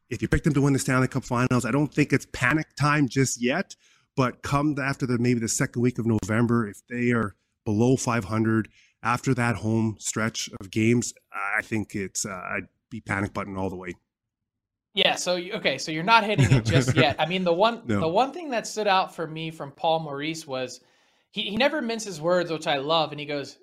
if 0.08 0.22
you 0.22 0.28
pick 0.28 0.44
them 0.44 0.54
to 0.54 0.62
win 0.62 0.72
the 0.72 0.78
Stanley 0.78 1.08
Cup 1.08 1.24
finals, 1.24 1.64
I 1.64 1.70
don't 1.70 1.92
think 1.92 2.12
it's 2.12 2.26
panic 2.32 2.74
time 2.76 3.08
just 3.08 3.42
yet. 3.42 3.76
But 4.16 4.42
come 4.42 4.76
after 4.80 5.06
the 5.06 5.18
maybe 5.18 5.40
the 5.40 5.48
second 5.48 5.82
week 5.82 5.98
of 5.98 6.06
November, 6.06 6.68
if 6.68 6.80
they 6.88 7.10
are 7.10 7.34
below 7.64 7.96
500 7.96 8.68
after 9.02 9.34
that 9.34 9.56
home 9.56 9.96
stretch 9.98 10.48
of 10.60 10.70
games, 10.70 11.12
I 11.32 11.62
think 11.62 11.94
it's 11.94 12.24
uh, 12.24 12.30
I'd 12.30 12.68
be 12.90 13.00
panic 13.00 13.34
button 13.34 13.56
all 13.56 13.70
the 13.70 13.76
way. 13.76 13.94
Yeah. 14.94 15.16
So 15.16 15.34
okay. 15.34 15.78
So 15.78 15.90
you're 15.90 16.04
not 16.04 16.24
hitting 16.24 16.50
it 16.50 16.64
just 16.64 16.94
yet. 16.96 17.16
I 17.18 17.26
mean, 17.26 17.42
the 17.42 17.52
one 17.52 17.82
no. 17.86 18.00
the 18.00 18.08
one 18.08 18.32
thing 18.32 18.50
that 18.50 18.66
stood 18.66 18.86
out 18.86 19.14
for 19.14 19.26
me 19.26 19.50
from 19.50 19.72
Paul 19.72 20.00
Maurice 20.00 20.46
was 20.46 20.80
he, 21.34 21.42
he 21.42 21.56
never 21.56 21.82
minces 21.82 22.20
words, 22.20 22.52
which 22.52 22.68
I 22.68 22.76
love. 22.76 23.10
And 23.10 23.18
he 23.18 23.26
goes, 23.26 23.58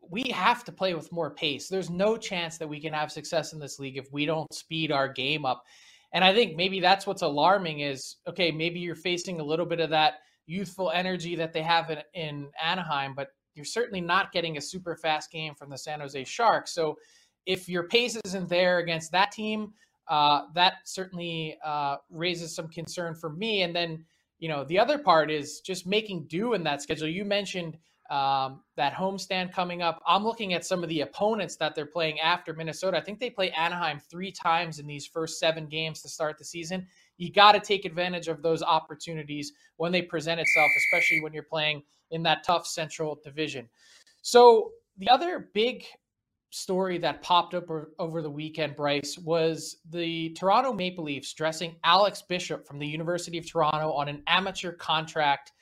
We 0.00 0.24
have 0.30 0.64
to 0.64 0.72
play 0.72 0.94
with 0.94 1.12
more 1.12 1.30
pace. 1.30 1.68
There's 1.68 1.90
no 1.90 2.16
chance 2.16 2.56
that 2.56 2.68
we 2.68 2.80
can 2.80 2.94
have 2.94 3.12
success 3.12 3.52
in 3.52 3.58
this 3.58 3.78
league 3.78 3.98
if 3.98 4.10
we 4.12 4.24
don't 4.24 4.52
speed 4.54 4.90
our 4.90 5.08
game 5.08 5.44
up. 5.44 5.62
And 6.14 6.24
I 6.24 6.32
think 6.32 6.56
maybe 6.56 6.80
that's 6.80 7.06
what's 7.06 7.20
alarming 7.20 7.80
is 7.80 8.16
okay, 8.26 8.50
maybe 8.50 8.80
you're 8.80 8.94
facing 8.94 9.40
a 9.40 9.44
little 9.44 9.66
bit 9.66 9.78
of 9.78 9.90
that 9.90 10.14
youthful 10.46 10.90
energy 10.90 11.36
that 11.36 11.52
they 11.52 11.62
have 11.62 11.90
in, 11.90 11.98
in 12.14 12.48
Anaheim, 12.62 13.14
but 13.14 13.28
you're 13.54 13.64
certainly 13.66 14.00
not 14.00 14.32
getting 14.32 14.56
a 14.56 14.60
super 14.60 14.96
fast 14.96 15.30
game 15.30 15.54
from 15.54 15.68
the 15.68 15.78
San 15.78 16.00
Jose 16.00 16.24
Sharks. 16.24 16.72
So 16.72 16.96
if 17.44 17.68
your 17.68 17.88
pace 17.88 18.18
isn't 18.24 18.48
there 18.48 18.78
against 18.78 19.12
that 19.12 19.32
team, 19.32 19.74
uh, 20.08 20.44
that 20.54 20.76
certainly 20.84 21.58
uh, 21.62 21.96
raises 22.10 22.54
some 22.54 22.68
concern 22.68 23.14
for 23.14 23.28
me. 23.28 23.62
And 23.62 23.76
then, 23.76 24.04
you 24.42 24.48
know, 24.48 24.64
the 24.64 24.76
other 24.76 24.98
part 24.98 25.30
is 25.30 25.60
just 25.60 25.86
making 25.86 26.24
do 26.26 26.54
in 26.54 26.64
that 26.64 26.82
schedule. 26.82 27.06
You 27.06 27.24
mentioned 27.24 27.78
um, 28.10 28.62
that 28.76 28.92
homestand 28.92 29.52
coming 29.52 29.82
up. 29.82 30.02
I'm 30.04 30.24
looking 30.24 30.52
at 30.52 30.66
some 30.66 30.82
of 30.82 30.88
the 30.88 31.02
opponents 31.02 31.54
that 31.58 31.76
they're 31.76 31.86
playing 31.86 32.18
after 32.18 32.52
Minnesota. 32.52 32.96
I 32.96 33.02
think 33.02 33.20
they 33.20 33.30
play 33.30 33.52
Anaheim 33.52 34.00
three 34.00 34.32
times 34.32 34.80
in 34.80 34.86
these 34.88 35.06
first 35.06 35.38
seven 35.38 35.66
games 35.66 36.02
to 36.02 36.08
start 36.08 36.38
the 36.38 36.44
season. 36.44 36.88
You 37.18 37.30
got 37.30 37.52
to 37.52 37.60
take 37.60 37.84
advantage 37.84 38.26
of 38.26 38.42
those 38.42 38.64
opportunities 38.64 39.52
when 39.76 39.92
they 39.92 40.02
present 40.02 40.40
itself, 40.40 40.72
especially 40.76 41.20
when 41.20 41.32
you're 41.32 41.44
playing 41.44 41.84
in 42.10 42.24
that 42.24 42.42
tough 42.44 42.66
Central 42.66 43.20
Division. 43.22 43.68
So 44.22 44.72
the 44.98 45.08
other 45.08 45.50
big 45.54 45.84
story 46.52 46.98
that 46.98 47.22
popped 47.22 47.54
up 47.54 47.64
over 47.98 48.22
the 48.22 48.30
weekend, 48.30 48.76
Bryce, 48.76 49.18
was 49.18 49.78
the 49.90 50.30
Toronto 50.30 50.72
Maple 50.72 51.04
Leafs 51.04 51.32
dressing 51.32 51.76
Alex 51.82 52.22
Bishop 52.22 52.66
from 52.66 52.78
the 52.78 52.86
University 52.86 53.38
of 53.38 53.50
Toronto 53.50 53.90
on 53.92 54.08
an 54.08 54.22
amateur 54.26 54.72
contract 54.72 55.52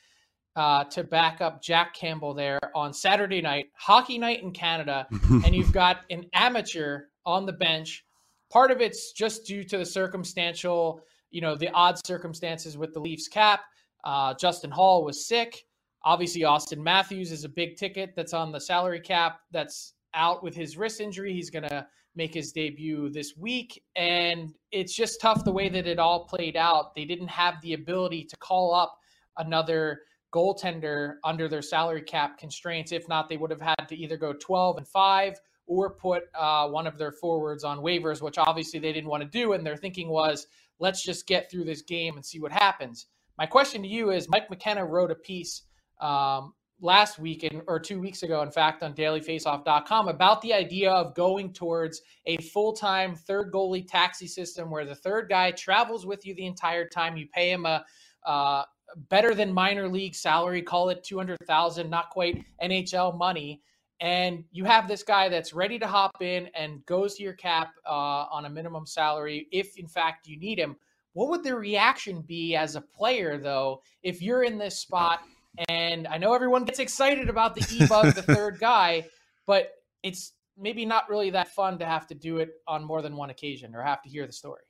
uh, 0.56 0.84
to 0.84 1.04
back 1.04 1.40
up 1.40 1.62
Jack 1.62 1.94
Campbell 1.94 2.34
there 2.34 2.58
on 2.74 2.92
Saturday 2.92 3.40
night, 3.40 3.66
hockey 3.74 4.18
night 4.18 4.42
in 4.42 4.52
Canada, 4.52 5.06
and 5.30 5.54
you've 5.54 5.72
got 5.72 6.00
an 6.10 6.26
amateur 6.34 7.02
on 7.24 7.46
the 7.46 7.52
bench. 7.52 8.04
Part 8.52 8.72
of 8.72 8.80
it's 8.80 9.12
just 9.12 9.46
due 9.46 9.62
to 9.64 9.78
the 9.78 9.86
circumstantial, 9.86 11.02
you 11.30 11.40
know, 11.40 11.54
the 11.54 11.70
odd 11.70 12.04
circumstances 12.04 12.76
with 12.76 12.92
the 12.92 13.00
Leafs 13.00 13.28
cap. 13.28 13.60
Uh, 14.02 14.34
Justin 14.34 14.72
Hall 14.72 15.04
was 15.04 15.28
sick. 15.28 15.66
Obviously, 16.02 16.40
Auston 16.40 16.78
Matthews 16.78 17.30
is 17.30 17.44
a 17.44 17.48
big 17.48 17.76
ticket 17.76 18.14
that's 18.16 18.32
on 18.32 18.50
the 18.50 18.60
salary 18.60 19.00
cap 19.00 19.40
that's 19.52 19.92
out 20.14 20.42
with 20.42 20.54
his 20.54 20.76
wrist 20.76 21.00
injury. 21.00 21.32
He's 21.32 21.50
going 21.50 21.68
to 21.68 21.86
make 22.16 22.34
his 22.34 22.52
debut 22.52 23.08
this 23.10 23.36
week. 23.36 23.82
And 23.96 24.54
it's 24.72 24.94
just 24.94 25.20
tough 25.20 25.44
the 25.44 25.52
way 25.52 25.68
that 25.68 25.86
it 25.86 25.98
all 25.98 26.24
played 26.24 26.56
out. 26.56 26.94
They 26.94 27.04
didn't 27.04 27.28
have 27.28 27.60
the 27.62 27.74
ability 27.74 28.24
to 28.24 28.36
call 28.36 28.74
up 28.74 28.96
another 29.38 30.02
goaltender 30.32 31.14
under 31.24 31.48
their 31.48 31.62
salary 31.62 32.02
cap 32.02 32.38
constraints. 32.38 32.92
If 32.92 33.08
not, 33.08 33.28
they 33.28 33.36
would 33.36 33.50
have 33.50 33.60
had 33.60 33.86
to 33.88 33.96
either 33.96 34.16
go 34.16 34.32
12 34.32 34.78
and 34.78 34.88
5 34.88 35.34
or 35.66 35.90
put 35.90 36.24
uh, 36.34 36.68
one 36.68 36.86
of 36.86 36.98
their 36.98 37.12
forwards 37.12 37.62
on 37.62 37.78
waivers, 37.78 38.20
which 38.20 38.38
obviously 38.38 38.80
they 38.80 38.92
didn't 38.92 39.10
want 39.10 39.22
to 39.22 39.28
do. 39.28 39.52
And 39.52 39.64
their 39.64 39.76
thinking 39.76 40.08
was, 40.08 40.46
let's 40.80 41.04
just 41.04 41.26
get 41.26 41.50
through 41.50 41.64
this 41.64 41.82
game 41.82 42.16
and 42.16 42.24
see 42.24 42.40
what 42.40 42.52
happens. 42.52 43.06
My 43.38 43.46
question 43.46 43.82
to 43.82 43.88
you 43.88 44.10
is 44.10 44.28
Mike 44.28 44.50
McKenna 44.50 44.84
wrote 44.84 45.10
a 45.10 45.14
piece 45.14 45.62
um, 46.00 46.54
last 46.80 47.18
week 47.18 47.44
in, 47.44 47.62
or 47.66 47.78
two 47.78 48.00
weeks 48.00 48.22
ago, 48.22 48.42
in 48.42 48.50
fact, 48.50 48.82
on 48.82 48.94
dailyfaceoff.com 48.94 50.08
about 50.08 50.40
the 50.42 50.52
idea 50.52 50.90
of 50.90 51.14
going 51.14 51.52
towards 51.52 52.02
a 52.26 52.36
full 52.38 52.72
time 52.72 53.14
third 53.14 53.52
goalie 53.52 53.86
taxi 53.86 54.26
system 54.26 54.70
where 54.70 54.84
the 54.84 54.94
third 54.94 55.28
guy 55.28 55.50
travels 55.50 56.06
with 56.06 56.26
you 56.26 56.34
the 56.34 56.46
entire 56.46 56.88
time. 56.88 57.16
You 57.16 57.26
pay 57.28 57.50
him 57.50 57.66
a, 57.66 57.84
uh, 58.24 58.64
better 59.08 59.34
than 59.34 59.52
minor 59.52 59.88
league 59.88 60.14
salary, 60.14 60.62
call 60.62 60.88
it 60.88 61.04
200,000, 61.04 61.88
not 61.88 62.10
quite 62.10 62.44
NHL 62.62 63.16
money. 63.16 63.62
And 64.00 64.44
you 64.50 64.64
have 64.64 64.88
this 64.88 65.02
guy 65.02 65.28
that's 65.28 65.52
ready 65.52 65.78
to 65.78 65.86
hop 65.86 66.22
in 66.22 66.48
and 66.54 66.84
goes 66.86 67.16
to 67.16 67.22
your 67.22 67.34
cap 67.34 67.72
uh, 67.86 68.24
on 68.30 68.46
a 68.46 68.50
minimum 68.50 68.86
salary 68.86 69.46
if, 69.52 69.76
in 69.76 69.86
fact, 69.86 70.26
you 70.26 70.38
need 70.38 70.58
him. 70.58 70.76
What 71.12 71.28
would 71.28 71.44
the 71.44 71.54
reaction 71.54 72.22
be 72.22 72.56
as 72.56 72.76
a 72.76 72.80
player, 72.80 73.36
though, 73.36 73.82
if 74.02 74.22
you're 74.22 74.44
in 74.44 74.58
this 74.58 74.78
spot? 74.78 75.20
And 75.68 76.06
I 76.06 76.18
know 76.18 76.34
everyone 76.34 76.64
gets 76.64 76.78
excited 76.78 77.28
about 77.28 77.54
the 77.54 77.66
e 77.70 77.86
bug, 77.86 78.14
the 78.14 78.22
third 78.34 78.58
guy, 78.60 79.06
but 79.46 79.70
it's 80.02 80.32
maybe 80.56 80.84
not 80.84 81.08
really 81.08 81.30
that 81.30 81.48
fun 81.48 81.78
to 81.78 81.86
have 81.86 82.06
to 82.08 82.14
do 82.14 82.38
it 82.38 82.50
on 82.68 82.84
more 82.84 83.02
than 83.02 83.16
one 83.16 83.30
occasion 83.30 83.74
or 83.74 83.82
have 83.82 84.02
to 84.02 84.08
hear 84.08 84.26
the 84.26 84.32
story. 84.32 84.62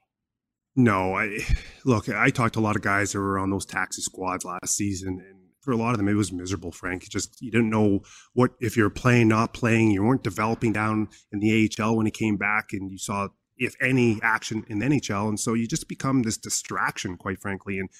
No, 0.77 1.15
I 1.15 1.39
look. 1.85 2.09
I 2.09 2.31
talked 2.31 2.55
to 2.55 2.61
a 2.61 2.63
lot 2.63 2.77
of 2.77 2.83
guys 2.83 3.13
that 3.13 3.19
were 3.19 3.39
on 3.39 3.51
those 3.51 3.67
taxi 3.67 4.03
squads 4.03 4.45
last 4.45 4.77
season, 4.77 5.21
and 5.29 5.41
for 5.61 5.73
a 5.73 5.77
lot 5.77 5.93
of 5.93 5.99
them, 5.99 6.09
it 6.09 6.15
was 6.15 6.33
miserable. 6.33 6.71
Frank, 6.71 7.09
just 7.09 7.41
you 7.43 7.51
didn't 7.51 7.71
know 7.71 8.01
what 8.35 8.53
if 8.61 8.77
you're 8.77 8.91
playing, 8.91 9.29
not 9.29 9.53
playing. 9.53 9.91
You 9.91 10.05
weren't 10.05 10.23
developing 10.23 10.73
down 10.73 11.09
in 11.33 11.41
the 11.41 11.71
AHL 11.79 11.97
when 11.97 12.07
he 12.07 12.13
came 12.13 12.37
back, 12.37 12.73
and 12.73 12.91
you 12.91 12.99
saw 12.99 13.29
if 13.57 13.75
any 13.81 14.19
action 14.23 14.65
in 14.69 14.79
the 14.79 14.87
NHL, 14.87 15.29
and 15.29 15.39
so 15.39 15.55
you 15.55 15.67
just 15.67 15.89
become 15.89 16.23
this 16.23 16.39
distraction, 16.39 17.17
quite 17.17 17.41
frankly. 17.41 17.79
And 17.79 17.91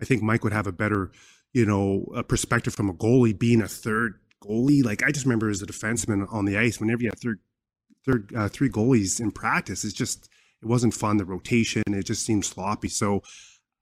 I 0.00 0.04
think 0.04 0.22
Mike 0.22 0.44
would 0.44 0.52
have 0.52 0.66
a 0.66 0.72
better, 0.72 1.12
you 1.56 1.64
know, 1.64 2.04
a 2.14 2.22
perspective 2.22 2.74
from 2.74 2.90
a 2.90 2.92
goalie 2.92 3.36
being 3.36 3.62
a 3.62 3.66
third 3.66 4.20
goalie. 4.44 4.84
Like 4.84 5.02
I 5.02 5.10
just 5.10 5.24
remember 5.24 5.48
as 5.48 5.62
a 5.62 5.66
defenseman 5.66 6.30
on 6.30 6.44
the 6.44 6.58
ice, 6.58 6.78
whenever 6.78 7.02
you 7.02 7.08
have 7.08 7.18
third, 7.18 7.40
third, 8.04 8.30
uh, 8.36 8.48
three 8.48 8.68
goalies 8.68 9.20
in 9.20 9.30
practice, 9.30 9.82
it's 9.82 9.94
just 9.94 10.28
it 10.60 10.66
wasn't 10.66 10.92
fun. 10.92 11.16
The 11.16 11.24
rotation, 11.24 11.82
it 11.86 12.04
just 12.04 12.26
seemed 12.26 12.44
sloppy. 12.44 12.88
So 12.88 13.22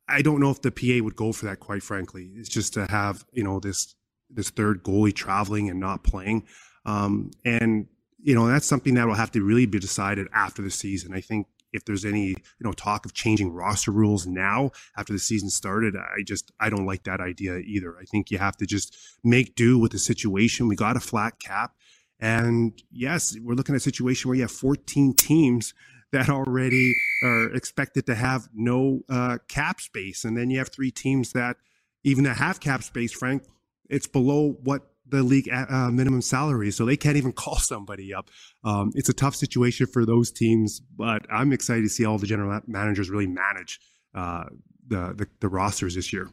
I 0.06 0.22
don't 0.22 0.38
know 0.38 0.52
if 0.52 0.62
the 0.62 0.70
PA 0.70 1.02
would 1.02 1.16
go 1.16 1.32
for 1.32 1.46
that. 1.46 1.58
Quite 1.58 1.82
frankly, 1.82 2.30
it's 2.36 2.48
just 2.48 2.74
to 2.74 2.86
have 2.86 3.24
you 3.32 3.42
know 3.42 3.58
this 3.58 3.96
this 4.30 4.50
third 4.50 4.84
goalie 4.84 5.12
traveling 5.12 5.68
and 5.68 5.80
not 5.80 6.04
playing, 6.04 6.46
um, 6.86 7.32
and 7.44 7.88
you 8.22 8.36
know 8.36 8.46
that's 8.46 8.66
something 8.66 8.94
that 8.94 9.08
will 9.08 9.14
have 9.14 9.32
to 9.32 9.42
really 9.42 9.66
be 9.66 9.80
decided 9.80 10.28
after 10.32 10.62
the 10.62 10.70
season. 10.70 11.12
I 11.12 11.20
think 11.20 11.48
if 11.74 11.84
there's 11.84 12.04
any 12.04 12.28
you 12.28 12.34
know 12.60 12.72
talk 12.72 13.04
of 13.04 13.12
changing 13.12 13.52
roster 13.52 13.90
rules 13.90 14.26
now 14.26 14.70
after 14.96 15.12
the 15.12 15.18
season 15.18 15.50
started 15.50 15.94
i 15.96 16.22
just 16.22 16.52
i 16.60 16.70
don't 16.70 16.86
like 16.86 17.04
that 17.04 17.20
idea 17.20 17.58
either. 17.58 17.96
I 18.00 18.04
think 18.04 18.30
you 18.30 18.38
have 18.38 18.56
to 18.58 18.66
just 18.66 18.96
make 19.22 19.54
do 19.54 19.78
with 19.78 19.92
the 19.92 19.98
situation. 19.98 20.68
We 20.68 20.76
got 20.76 20.96
a 20.96 21.00
flat 21.00 21.40
cap. 21.40 21.74
And 22.20 22.80
yes 22.90 23.36
we're 23.42 23.54
looking 23.54 23.74
at 23.74 23.78
a 23.78 23.80
situation 23.80 24.28
where 24.28 24.36
you 24.36 24.42
have 24.42 24.50
14 24.50 25.14
teams 25.14 25.74
that 26.12 26.28
already 26.28 26.94
are 27.24 27.52
expected 27.52 28.06
to 28.06 28.14
have 28.14 28.48
no 28.54 29.00
uh, 29.08 29.38
cap 29.48 29.80
space. 29.80 30.24
And 30.24 30.36
then 30.36 30.48
you 30.48 30.58
have 30.58 30.68
three 30.68 30.92
teams 30.92 31.32
that, 31.32 31.56
even 32.04 32.22
that 32.24 32.36
have 32.36 32.60
cap 32.60 32.84
space, 32.84 33.12
Frank, 33.12 33.42
it's 33.90 34.06
below 34.06 34.56
what 34.62 34.93
the 35.06 35.22
league 35.22 35.48
uh, 35.50 35.66
uh 35.68 35.90
minimum 35.90 36.22
salary, 36.22 36.70
so 36.70 36.84
they 36.84 36.96
can't 36.96 37.16
even 37.16 37.32
call 37.44 37.56
somebody 37.56 38.14
up. 38.14 38.30
Um, 38.64 38.92
it's 38.94 39.08
a 39.08 39.14
tough 39.14 39.34
situation 39.34 39.86
for 39.86 40.04
those 40.04 40.30
teams, 40.30 40.80
but 40.80 41.26
I'm 41.30 41.52
excited 41.52 41.82
to 41.82 41.88
see 41.88 42.04
all 42.04 42.18
the 42.18 42.26
general 42.26 42.60
managers 42.66 43.10
really 43.10 43.26
manage 43.26 43.80
uh, 44.14 44.44
the, 44.86 45.14
the, 45.16 45.26
the 45.40 45.48
rosters 45.48 45.94
this 45.94 46.12
year. 46.12 46.28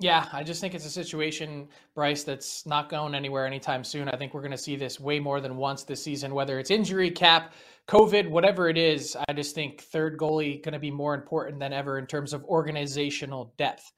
Yeah, 0.00 0.26
I 0.32 0.42
just 0.42 0.60
think 0.60 0.74
it's 0.74 0.84
a 0.84 0.90
situation, 0.90 1.68
Bryce, 1.94 2.24
that's 2.24 2.66
not 2.66 2.88
going 2.88 3.14
anywhere 3.14 3.46
anytime 3.46 3.84
soon. 3.84 4.08
I 4.08 4.16
think 4.16 4.34
we're 4.34 4.40
going 4.40 4.50
to 4.50 4.58
see 4.58 4.74
this 4.74 4.98
way 4.98 5.20
more 5.20 5.40
than 5.40 5.56
once 5.56 5.84
this 5.84 6.02
season, 6.02 6.34
whether 6.34 6.58
it's 6.58 6.72
injury, 6.72 7.08
cap, 7.08 7.52
COVID, 7.88 8.28
whatever 8.28 8.68
it 8.68 8.76
is. 8.76 9.16
I 9.28 9.32
just 9.32 9.54
think 9.54 9.80
third 9.80 10.18
goalie 10.18 10.62
going 10.62 10.72
to 10.72 10.80
be 10.80 10.90
more 10.90 11.14
important 11.14 11.60
than 11.60 11.72
ever 11.72 11.98
in 11.98 12.06
terms 12.06 12.32
of 12.32 12.42
organizational 12.44 13.54
depth. 13.56 13.92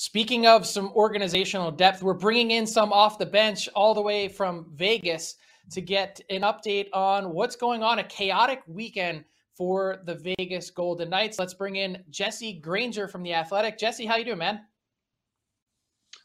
Speaking 0.00 0.46
of 0.46 0.66
some 0.66 0.90
organizational 0.92 1.70
depth, 1.70 2.02
we're 2.02 2.14
bringing 2.14 2.52
in 2.52 2.66
some 2.66 2.90
off 2.90 3.18
the 3.18 3.26
bench 3.26 3.68
all 3.74 3.92
the 3.92 4.00
way 4.00 4.28
from 4.28 4.64
Vegas 4.72 5.34
to 5.72 5.82
get 5.82 6.18
an 6.30 6.40
update 6.40 6.88
on 6.94 7.34
what's 7.34 7.54
going 7.54 7.82
on. 7.82 7.98
A 7.98 8.04
chaotic 8.04 8.62
weekend 8.66 9.26
for 9.54 10.00
the 10.06 10.14
Vegas 10.14 10.70
Golden 10.70 11.10
Knights. 11.10 11.38
Let's 11.38 11.52
bring 11.52 11.76
in 11.76 12.02
Jesse 12.08 12.54
Granger 12.60 13.08
from 13.08 13.22
the 13.22 13.34
Athletic. 13.34 13.76
Jesse, 13.76 14.06
how 14.06 14.16
you 14.16 14.24
doing, 14.24 14.38
man? 14.38 14.62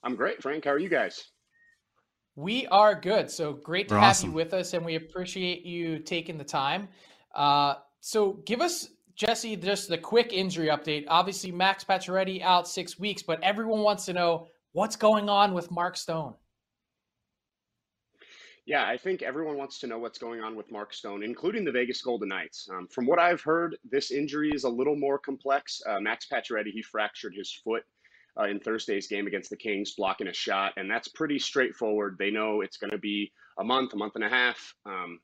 I'm 0.03 0.15
great, 0.15 0.41
Frank. 0.41 0.63
How 0.63 0.71
are 0.71 0.79
you 0.79 0.87
guys? 0.87 1.21
We 2.37 2.67
are 2.67 2.95
good. 2.95 3.29
So 3.29 3.51
great 3.51 3.89
to 3.89 3.95
We're 3.95 3.99
have 3.99 4.11
awesome. 4.11 4.29
you 4.29 4.35
with 4.37 4.53
us, 4.53 4.73
and 4.73 4.85
we 4.85 4.95
appreciate 4.95 5.65
you 5.65 5.99
taking 5.99 6.37
the 6.37 6.45
time. 6.45 6.87
Uh, 7.35 7.73
so 7.99 8.41
give 8.45 8.61
us, 8.61 8.87
Jesse, 9.15 9.55
just 9.55 9.87
the 9.87 9.97
quick 9.97 10.33
injury 10.33 10.67
update. 10.67 11.05
Obviously, 11.07 11.51
Max 11.51 11.83
Pacioretty 11.83 12.41
out 12.41 12.67
six 12.67 12.99
weeks, 12.99 13.21
but 13.21 13.41
everyone 13.41 13.81
wants 13.81 14.05
to 14.05 14.13
know 14.13 14.47
what's 14.73 14.95
going 14.95 15.29
on 15.29 15.53
with 15.53 15.71
Mark 15.71 15.95
Stone. 15.95 16.33
Yeah, 18.65 18.85
I 18.87 18.97
think 18.97 19.21
everyone 19.21 19.57
wants 19.57 19.79
to 19.79 19.87
know 19.87 19.99
what's 19.99 20.17
going 20.17 20.41
on 20.41 20.55
with 20.55 20.71
Mark 20.71 20.91
Stone, 20.91 21.23
including 21.23 21.63
the 21.63 21.71
Vegas 21.71 22.01
Golden 22.01 22.29
Knights. 22.29 22.67
Um, 22.71 22.87
from 22.87 23.05
what 23.05 23.19
I've 23.19 23.41
heard, 23.41 23.77
this 23.89 24.11
injury 24.11 24.49
is 24.51 24.63
a 24.63 24.69
little 24.69 24.95
more 24.95 25.19
complex. 25.19 25.81
Uh, 25.85 25.99
Max 25.99 26.27
Pacioretty, 26.27 26.71
he 26.71 26.81
fractured 26.81 27.35
his 27.35 27.51
foot 27.63 27.83
uh, 28.39 28.45
in 28.45 28.59
Thursday's 28.59 29.07
game 29.07 29.27
against 29.27 29.51
the 29.51 29.55
Kings, 29.55 29.93
blocking 29.95 30.27
a 30.27 30.33
shot, 30.33 30.73
and 30.77 30.89
that's 30.89 31.07
pretty 31.07 31.37
straightforward. 31.37 32.17
They 32.17 32.31
know 32.31 32.61
it's 32.61 32.77
going 32.77 32.91
to 32.91 32.97
be 32.97 33.31
a 33.59 33.63
month, 33.63 33.93
a 33.93 33.97
month 33.97 34.15
and 34.15 34.23
a 34.23 34.29
half. 34.29 34.73
Um, 34.85 35.19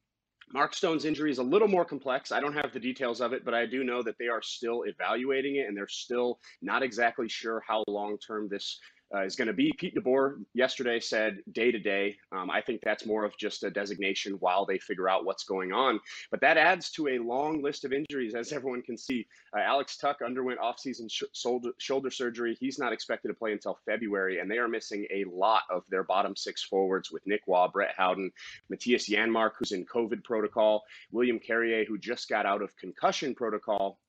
Mark 0.53 0.73
Stone's 0.73 1.05
injury 1.05 1.31
is 1.31 1.37
a 1.37 1.43
little 1.43 1.67
more 1.67 1.85
complex. 1.85 2.31
I 2.31 2.39
don't 2.39 2.53
have 2.53 2.73
the 2.73 2.79
details 2.79 3.21
of 3.21 3.31
it, 3.33 3.45
but 3.45 3.53
I 3.53 3.65
do 3.65 3.83
know 3.83 4.01
that 4.03 4.17
they 4.19 4.27
are 4.27 4.41
still 4.41 4.83
evaluating 4.83 5.55
it, 5.55 5.67
and 5.67 5.77
they're 5.77 5.87
still 5.87 6.39
not 6.61 6.83
exactly 6.83 7.29
sure 7.29 7.63
how 7.65 7.83
long 7.87 8.17
term 8.17 8.49
this 8.49 8.79
uh, 9.13 9.23
is 9.23 9.35
going 9.35 9.47
to 9.47 9.53
be. 9.53 9.73
Pete 9.77 9.95
DeBoer 9.95 10.43
yesterday 10.53 10.99
said 10.99 11.39
day 11.51 11.71
to 11.71 11.79
day. 11.79 12.17
Um, 12.31 12.49
I 12.49 12.61
think 12.61 12.81
that's 12.83 13.05
more 13.05 13.23
of 13.23 13.37
just 13.37 13.63
a 13.63 13.69
designation 13.69 14.33
while 14.33 14.65
they 14.65 14.77
figure 14.77 15.09
out 15.09 15.25
what's 15.25 15.43
going 15.43 15.71
on. 15.73 15.99
But 16.29 16.41
that 16.41 16.57
adds 16.57 16.91
to 16.91 17.09
a 17.09 17.19
long 17.19 17.61
list 17.61 17.85
of 17.85 17.93
injuries, 17.93 18.35
as 18.35 18.51
everyone 18.51 18.81
can 18.81 18.97
see. 18.97 19.27
Uh, 19.55 19.59
Alex 19.61 19.97
Tuck 19.97 20.19
underwent 20.25 20.59
offseason 20.59 21.11
sh- 21.11 21.23
shoulder, 21.33 21.71
shoulder 21.77 22.09
surgery. 22.09 22.57
He's 22.59 22.79
not 22.79 22.93
expected 22.93 23.27
to 23.29 23.33
play 23.33 23.51
until 23.51 23.79
February, 23.85 24.39
and 24.39 24.49
they 24.49 24.57
are 24.57 24.67
missing 24.67 25.05
a 25.11 25.25
lot 25.25 25.63
of 25.69 25.83
their 25.89 26.03
bottom 26.03 26.35
six 26.35 26.63
forwards 26.63 27.11
with 27.11 27.25
Nick 27.25 27.41
Roy, 27.47 27.67
Brett 27.67 27.93
Howden, 27.97 28.31
Mattias 28.71 29.09
Janmark, 29.09 29.51
who's 29.59 29.71
in 29.71 29.85
COVID 29.85 30.23
protocol, 30.23 30.83
William 31.11 31.39
Carrier, 31.39 31.85
who 31.85 31.97
just 31.97 32.29
got 32.29 32.45
out 32.45 32.61
of 32.61 32.75
concussion 32.77 33.35
protocol. 33.35 33.99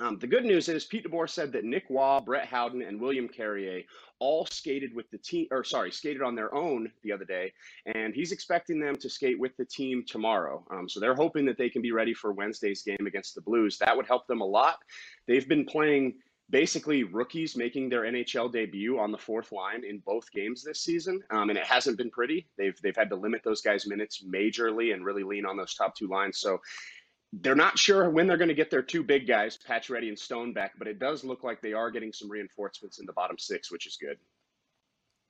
Um, 0.00 0.18
the 0.18 0.26
good 0.26 0.46
news 0.46 0.68
is 0.70 0.86
Pete 0.86 1.06
DeBoer 1.06 1.28
said 1.28 1.52
that 1.52 1.64
Nick 1.64 1.84
Roy, 1.90 2.20
Brett 2.20 2.46
Howden, 2.46 2.80
and 2.80 2.98
William 2.98 3.28
Carrier 3.28 3.82
all 4.18 4.46
skated 4.46 4.94
with 4.94 5.10
the 5.10 5.18
team, 5.18 5.46
or 5.50 5.62
sorry, 5.62 5.92
skated 5.92 6.22
on 6.22 6.34
their 6.34 6.54
own 6.54 6.90
the 7.02 7.12
other 7.12 7.26
day, 7.26 7.52
and 7.84 8.14
he's 8.14 8.32
expecting 8.32 8.80
them 8.80 8.96
to 8.96 9.10
skate 9.10 9.38
with 9.38 9.54
the 9.58 9.64
team 9.64 10.02
tomorrow. 10.06 10.64
Um, 10.70 10.88
so 10.88 11.00
they're 11.00 11.14
hoping 11.14 11.44
that 11.46 11.58
they 11.58 11.68
can 11.68 11.82
be 11.82 11.92
ready 11.92 12.14
for 12.14 12.32
Wednesday's 12.32 12.82
game 12.82 13.06
against 13.06 13.34
the 13.34 13.42
Blues. 13.42 13.76
That 13.78 13.94
would 13.94 14.06
help 14.06 14.26
them 14.26 14.40
a 14.40 14.46
lot. 14.46 14.78
They've 15.26 15.48
been 15.48 15.66
playing 15.66 16.14
basically 16.48 17.04
rookies 17.04 17.56
making 17.56 17.88
their 17.88 18.02
NHL 18.02 18.50
debut 18.50 18.98
on 18.98 19.12
the 19.12 19.18
fourth 19.18 19.52
line 19.52 19.84
in 19.84 19.98
both 19.98 20.30
games 20.32 20.64
this 20.64 20.80
season, 20.80 21.20
um, 21.30 21.50
and 21.50 21.58
it 21.58 21.64
hasn't 21.64 21.98
been 21.98 22.10
pretty. 22.10 22.48
They've 22.56 22.78
they've 22.82 22.96
had 22.96 23.10
to 23.10 23.16
limit 23.16 23.42
those 23.44 23.60
guys' 23.60 23.86
minutes 23.86 24.24
majorly 24.24 24.94
and 24.94 25.04
really 25.04 25.22
lean 25.22 25.46
on 25.46 25.56
those 25.56 25.74
top 25.74 25.94
two 25.94 26.08
lines. 26.08 26.40
So 26.40 26.60
they're 27.32 27.54
not 27.54 27.78
sure 27.78 28.10
when 28.10 28.26
they're 28.26 28.36
going 28.36 28.48
to 28.48 28.54
get 28.54 28.70
their 28.70 28.82
two 28.82 29.02
big 29.02 29.26
guys, 29.26 29.58
Pacioretty 29.68 30.08
and 30.08 30.18
Stone, 30.18 30.52
back, 30.52 30.72
but 30.78 30.88
it 30.88 30.98
does 30.98 31.24
look 31.24 31.44
like 31.44 31.60
they 31.60 31.72
are 31.72 31.90
getting 31.90 32.12
some 32.12 32.28
reinforcements 32.28 32.98
in 32.98 33.06
the 33.06 33.12
bottom 33.12 33.38
six, 33.38 33.70
which 33.70 33.86
is 33.86 33.96
good. 33.96 34.18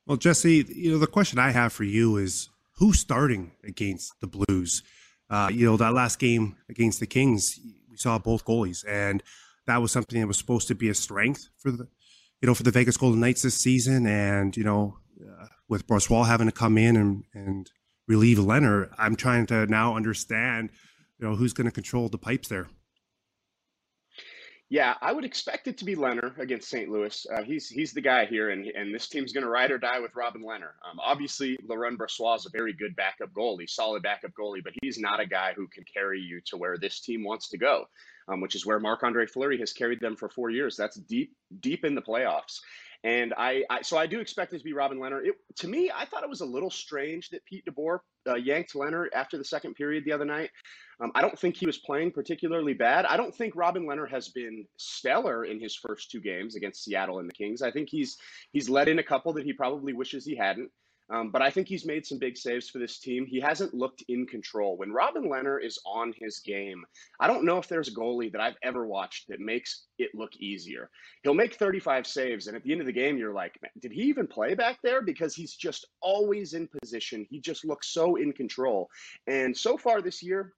Well, 0.06 0.16
Jesse, 0.16 0.64
you 0.68 0.92
know 0.92 0.98
the 0.98 1.06
question 1.06 1.38
I 1.38 1.50
have 1.50 1.72
for 1.72 1.84
you 1.84 2.16
is 2.16 2.48
who's 2.76 2.98
starting 2.98 3.52
against 3.62 4.18
the 4.20 4.26
Blues? 4.26 4.82
Uh, 5.28 5.50
you 5.52 5.66
know 5.66 5.76
that 5.76 5.92
last 5.92 6.18
game 6.18 6.56
against 6.68 7.00
the 7.00 7.06
Kings, 7.06 7.60
we 7.88 7.96
saw 7.96 8.18
both 8.18 8.44
goalies, 8.44 8.84
and 8.88 9.22
that 9.66 9.82
was 9.82 9.92
something 9.92 10.18
that 10.20 10.26
was 10.26 10.38
supposed 10.38 10.68
to 10.68 10.74
be 10.74 10.88
a 10.88 10.94
strength 10.94 11.48
for 11.58 11.70
the, 11.70 11.86
you 12.40 12.46
know, 12.46 12.54
for 12.54 12.62
the 12.62 12.70
Vegas 12.70 12.96
Golden 12.96 13.20
Knights 13.20 13.42
this 13.42 13.54
season. 13.54 14.06
And 14.06 14.56
you 14.56 14.64
know, 14.64 14.96
uh, 15.20 15.46
with 15.68 15.86
Brossoit 15.86 16.26
having 16.26 16.48
to 16.48 16.52
come 16.52 16.78
in 16.78 16.96
and 16.96 17.24
and 17.34 17.70
relieve 18.08 18.38
Leonard, 18.38 18.90
I'm 18.98 19.14
trying 19.14 19.46
to 19.46 19.66
now 19.66 19.94
understand 19.94 20.70
you 21.20 21.28
know 21.28 21.36
who's 21.36 21.52
going 21.52 21.66
to 21.66 21.70
control 21.70 22.08
the 22.08 22.18
pipes 22.18 22.48
there. 22.48 22.68
Yeah, 24.72 24.94
I 25.02 25.12
would 25.12 25.24
expect 25.24 25.66
it 25.66 25.78
to 25.78 25.84
be 25.84 25.96
Lehner 25.96 26.38
against 26.38 26.70
St. 26.70 26.88
Louis. 26.88 27.26
Uh, 27.34 27.42
he's 27.42 27.68
he's 27.68 27.92
the 27.92 28.00
guy 28.00 28.24
here, 28.24 28.50
and 28.50 28.66
and 28.66 28.94
this 28.94 29.08
team's 29.08 29.32
going 29.32 29.42
to 29.42 29.50
ride 29.50 29.72
or 29.72 29.78
die 29.78 29.98
with 29.98 30.14
Robin 30.14 30.42
Lehner. 30.42 30.74
Um, 30.88 31.00
obviously, 31.00 31.58
Laurent 31.68 31.98
Brossoit 31.98 32.36
is 32.36 32.46
a 32.46 32.50
very 32.50 32.72
good 32.72 32.94
backup 32.94 33.30
goalie, 33.36 33.68
solid 33.68 34.04
backup 34.04 34.30
goalie, 34.38 34.62
but 34.62 34.72
he's 34.80 34.98
not 34.98 35.18
a 35.18 35.26
guy 35.26 35.54
who 35.56 35.66
can 35.66 35.84
carry 35.92 36.20
you 36.20 36.40
to 36.46 36.56
where 36.56 36.78
this 36.78 37.00
team 37.00 37.24
wants 37.24 37.48
to 37.48 37.58
go, 37.58 37.84
um, 38.28 38.40
which 38.40 38.54
is 38.54 38.64
where 38.64 38.78
Marc 38.78 39.02
Andre 39.02 39.26
Fleury 39.26 39.58
has 39.58 39.72
carried 39.72 40.00
them 40.00 40.14
for 40.14 40.28
four 40.28 40.50
years. 40.50 40.76
That's 40.76 40.96
deep 40.96 41.32
deep 41.58 41.84
in 41.84 41.96
the 41.96 42.02
playoffs. 42.02 42.60
And 43.02 43.32
I, 43.36 43.64
I, 43.70 43.82
so 43.82 43.96
I 43.96 44.06
do 44.06 44.20
expect 44.20 44.52
it 44.52 44.58
to 44.58 44.64
be 44.64 44.74
Robin 44.74 44.98
Lehner. 44.98 45.24
It, 45.24 45.34
to 45.56 45.68
me, 45.68 45.90
I 45.94 46.04
thought 46.04 46.22
it 46.22 46.28
was 46.28 46.42
a 46.42 46.46
little 46.46 46.70
strange 46.70 47.30
that 47.30 47.44
Pete 47.46 47.64
DeBoer 47.64 48.00
uh, 48.28 48.34
yanked 48.34 48.74
Lehner 48.74 49.06
after 49.14 49.38
the 49.38 49.44
second 49.44 49.74
period 49.74 50.04
the 50.04 50.12
other 50.12 50.26
night. 50.26 50.50
Um, 51.02 51.12
I 51.14 51.22
don't 51.22 51.38
think 51.38 51.56
he 51.56 51.66
was 51.66 51.78
playing 51.78 52.12
particularly 52.12 52.74
bad. 52.74 53.06
I 53.06 53.16
don't 53.16 53.34
think 53.34 53.56
Robin 53.56 53.86
Lehner 53.86 54.10
has 54.10 54.28
been 54.28 54.66
stellar 54.76 55.44
in 55.44 55.58
his 55.58 55.74
first 55.74 56.10
two 56.10 56.20
games 56.20 56.56
against 56.56 56.84
Seattle 56.84 57.20
and 57.20 57.28
the 57.28 57.34
Kings. 57.34 57.62
I 57.62 57.70
think 57.70 57.88
he's 57.88 58.18
he's 58.52 58.68
let 58.68 58.88
in 58.88 58.98
a 58.98 59.04
couple 59.04 59.32
that 59.34 59.44
he 59.44 59.52
probably 59.52 59.92
wishes 59.92 60.24
he 60.24 60.36
hadn't. 60.36 60.70
Um, 61.10 61.30
but 61.30 61.42
I 61.42 61.50
think 61.50 61.66
he's 61.66 61.84
made 61.84 62.06
some 62.06 62.18
big 62.18 62.36
saves 62.36 62.70
for 62.70 62.78
this 62.78 63.00
team. 63.00 63.26
He 63.26 63.40
hasn't 63.40 63.74
looked 63.74 64.04
in 64.06 64.26
control. 64.26 64.76
When 64.76 64.92
Robin 64.92 65.24
Lehner 65.24 65.58
is 65.60 65.76
on 65.84 66.14
his 66.16 66.38
game, 66.38 66.84
I 67.18 67.26
don't 67.26 67.44
know 67.44 67.58
if 67.58 67.66
there's 67.66 67.88
a 67.88 67.94
goalie 67.94 68.30
that 68.30 68.40
I've 68.40 68.56
ever 68.62 68.86
watched 68.86 69.26
that 69.28 69.40
makes 69.40 69.86
it 69.98 70.10
look 70.14 70.36
easier. 70.36 70.88
He'll 71.24 71.34
make 71.34 71.56
35 71.56 72.06
saves, 72.06 72.46
and 72.46 72.56
at 72.56 72.62
the 72.62 72.70
end 72.70 72.80
of 72.80 72.86
the 72.86 72.92
game, 72.92 73.18
you're 73.18 73.34
like, 73.34 73.58
did 73.80 73.90
he 73.90 74.02
even 74.02 74.28
play 74.28 74.54
back 74.54 74.78
there? 74.84 75.02
Because 75.02 75.34
he's 75.34 75.56
just 75.56 75.84
always 76.00 76.54
in 76.54 76.68
position. 76.80 77.26
He 77.28 77.40
just 77.40 77.64
looks 77.64 77.92
so 77.92 78.14
in 78.14 78.32
control. 78.32 78.88
And 79.26 79.56
so 79.56 79.76
far 79.76 80.00
this 80.00 80.22
year, 80.22 80.54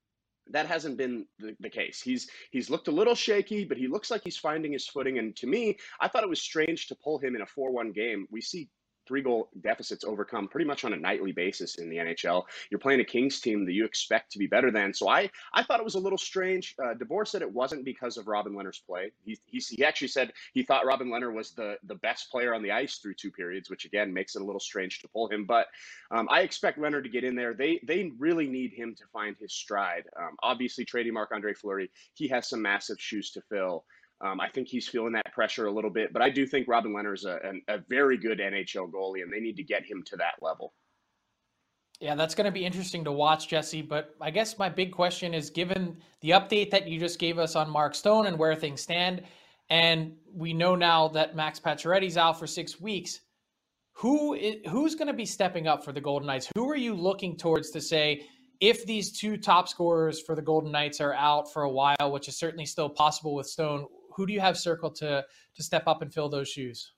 that 0.51 0.67
hasn't 0.67 0.97
been 0.97 1.25
the, 1.39 1.55
the, 1.59 1.69
case. 1.69 2.01
He's 2.01 2.29
he's 2.51 2.69
looked 2.69 2.87
a 2.87 2.91
little 2.91 3.15
shaky, 3.15 3.63
but 3.65 3.77
he 3.77 3.87
looks 3.87 4.11
like 4.11 4.21
he's 4.23 4.37
finding 4.37 4.73
his 4.73 4.87
footing. 4.87 5.17
And 5.19 5.35
to 5.37 5.47
me, 5.47 5.77
I 5.99 6.07
thought 6.07 6.23
it 6.23 6.29
was 6.29 6.41
strange 6.41 6.87
to 6.87 6.95
pull 6.95 7.17
him 7.17 7.35
in 7.35 7.41
a 7.41 7.45
4-1 7.45 7.93
game. 7.93 8.27
We 8.29 8.41
see 8.41 8.69
three 9.07 9.21
goal 9.21 9.49
deficits 9.61 10.03
overcome 10.03 10.47
pretty 10.47 10.65
much 10.65 10.83
on 10.85 10.93
a 10.93 10.97
nightly 10.97 11.31
basis 11.31 11.75
in 11.75 11.89
the 11.89 11.97
NHL. 11.97 12.43
You're 12.69 12.79
playing 12.79 12.99
a 12.99 13.05
Kings 13.05 13.39
team 13.39 13.65
that 13.65 13.73
you 13.73 13.85
expect 13.85 14.31
to 14.31 14.39
be 14.39 14.47
better 14.47 14.71
than. 14.71 14.93
So 14.93 15.09
I, 15.09 15.29
I 15.53 15.63
thought 15.63 15.79
it 15.79 15.83
was 15.83 15.95
a 15.95 15.99
little 15.99 16.17
strange. 16.17 16.75
Uh, 16.81 16.93
DeBoer 16.93 17.27
said 17.27 17.41
it 17.41 17.51
wasn't 17.51 17.85
because 17.85 18.17
of 18.17 18.27
Robin 18.27 18.53
Lehner's 18.53 18.79
play. 18.79 19.11
He, 19.25 19.37
he, 19.45 19.59
he 19.59 19.83
actually 19.83 20.07
said 20.09 20.33
he 20.53 20.63
thought 20.63 20.85
Robin 20.85 21.07
Lehner 21.07 21.33
was 21.33 21.51
the, 21.51 21.77
the 21.83 21.95
best 21.95 22.31
player 22.31 22.53
on 22.53 22.63
the 22.63 22.71
ice 22.71 22.97
through 22.97 23.15
two 23.15 23.31
periods, 23.31 23.69
which 23.69 23.85
again 23.85 24.13
makes 24.13 24.35
it 24.35 24.41
a 24.41 24.45
little 24.45 24.59
strange 24.59 25.01
to 25.01 25.07
pull 25.07 25.29
him. 25.29 25.45
But 25.45 25.67
um, 26.11 26.27
I 26.31 26.41
expect 26.41 26.79
Lehner 26.79 27.03
to 27.03 27.09
get 27.09 27.23
in 27.23 27.35
there. 27.35 27.53
They, 27.53 27.79
they 27.85 28.11
really 28.17 28.47
need 28.47 28.73
him 28.73 28.95
to 28.95 29.03
find 29.11 29.35
his 29.39 29.53
stride. 29.53 30.03
Um, 30.19 30.35
obviously, 30.41 30.85
trading 30.85 31.13
Marc 31.13 31.31
Andre 31.31 31.53
Fleury, 31.53 31.89
he 32.13 32.27
has 32.29 32.47
some 32.47 32.61
massive 32.61 32.99
shoes 32.99 33.31
to 33.31 33.41
fill. 33.49 33.85
Um, 34.23 34.39
I 34.39 34.47
think 34.47 34.69
he's 34.69 34.87
feeling 34.87 35.13
that 35.13 35.33
pressure 35.33 35.65
a 35.65 35.71
little 35.71 35.89
bit, 35.89 36.13
but 36.13 36.21
I 36.21 36.29
do 36.29 36.47
think 36.47 36.67
Robin 36.69 36.93
Lehner 36.93 37.13
is 37.13 37.25
a, 37.25 37.39
a, 37.67 37.75
a 37.75 37.77
very 37.89 38.17
good 38.17 38.39
NHL 38.39 38.89
goalie, 38.89 39.21
and 39.21 39.31
they 39.31 39.41
need 39.41 39.57
to 39.57 39.63
get 39.63 39.85
him 39.85 40.01
to 40.07 40.15
that 40.15 40.35
level. 40.41 40.73
Yeah, 41.99 42.15
that's 42.15 42.33
going 42.33 42.45
to 42.45 42.51
be 42.51 42.65
interesting 42.65 43.03
to 43.03 43.11
watch, 43.11 43.49
Jesse. 43.49 43.81
But 43.81 44.15
I 44.21 44.31
guess 44.31 44.57
my 44.57 44.69
big 44.69 44.93
question 44.93 45.33
is 45.33 45.49
given 45.49 45.97
the 46.21 46.31
update 46.31 46.71
that 46.71 46.87
you 46.87 46.99
just 46.99 47.19
gave 47.19 47.37
us 47.37 47.55
on 47.55 47.69
Mark 47.69 47.95
Stone 47.95 48.27
and 48.27 48.39
where 48.39 48.55
things 48.55 48.81
stand, 48.81 49.23
and 49.69 50.13
we 50.33 50.53
know 50.53 50.75
now 50.75 51.09
that 51.09 51.35
Max 51.35 51.59
Pacioretty's 51.59 52.17
out 52.17 52.39
for 52.39 52.47
six 52.47 52.79
weeks, 52.79 53.19
who 53.93 54.35
is, 54.35 54.55
who's 54.69 54.95
going 54.95 55.07
to 55.07 55.13
be 55.13 55.25
stepping 55.25 55.67
up 55.67 55.83
for 55.83 55.91
the 55.91 56.01
Golden 56.01 56.27
Knights? 56.27 56.49
Who 56.55 56.69
are 56.69 56.77
you 56.77 56.95
looking 56.95 57.37
towards 57.37 57.71
to 57.71 57.81
say, 57.81 58.25
if 58.59 58.85
these 58.85 59.11
two 59.11 59.35
top 59.35 59.67
scorers 59.67 60.21
for 60.21 60.35
the 60.35 60.41
Golden 60.41 60.71
Knights 60.71 61.01
are 61.01 61.13
out 61.13 61.51
for 61.51 61.63
a 61.63 61.69
while, 61.69 62.11
which 62.11 62.27
is 62.27 62.37
certainly 62.37 62.65
still 62.65 62.89
possible 62.89 63.35
with 63.35 63.47
Stone, 63.47 63.85
who 64.15 64.25
do 64.25 64.33
you 64.33 64.39
have 64.39 64.57
circled 64.57 64.95
to 64.95 65.25
to 65.55 65.63
step 65.63 65.87
up 65.87 66.01
and 66.01 66.13
fill 66.13 66.29
those 66.29 66.49
shoes? 66.49 66.93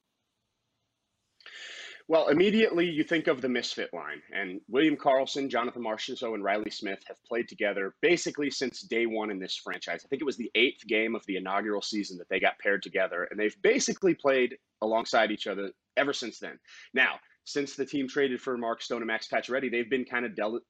Well, 2.07 2.27
immediately 2.27 2.87
you 2.87 3.03
think 3.03 3.25
of 3.25 3.41
the 3.41 3.49
misfit 3.49 3.91
line, 3.91 4.21
and 4.31 4.61
William 4.67 4.95
Karlsson, 4.95 5.49
Jonathan 5.49 5.81
Marchessault, 5.81 6.35
and 6.35 6.43
Reilly 6.43 6.69
Smith 6.69 7.03
have 7.07 7.17
played 7.23 7.49
together 7.49 7.95
basically 8.01 8.51
since 8.51 8.81
day 8.81 9.07
one 9.07 9.31
in 9.31 9.39
this 9.39 9.55
franchise. 9.55 10.03
I 10.05 10.07
think 10.07 10.21
it 10.21 10.25
was 10.25 10.37
the 10.37 10.51
eighth 10.53 10.85
game 10.85 11.15
of 11.15 11.25
the 11.25 11.37
inaugural 11.37 11.81
season 11.81 12.19
that 12.19 12.29
they 12.29 12.39
got 12.39 12.59
paired 12.59 12.83
together, 12.83 13.27
and 13.31 13.39
they've 13.39 13.59
basically 13.63 14.13
played 14.13 14.55
alongside 14.83 15.31
each 15.31 15.47
other 15.47 15.71
ever 15.97 16.13
since 16.13 16.37
then. 16.37 16.59
Now, 16.93 17.15
since 17.43 17.75
the 17.75 17.85
team 17.85 18.07
traded 18.07 18.39
for 18.39 18.55
Mark 18.55 18.83
Stone 18.83 19.01
and 19.01 19.07
Max 19.07 19.27
Pacioretty, 19.27 19.71
they've 19.71 19.89
been 19.89 20.05
kind 20.05 20.27
of 20.27 20.35
del- 20.35 20.61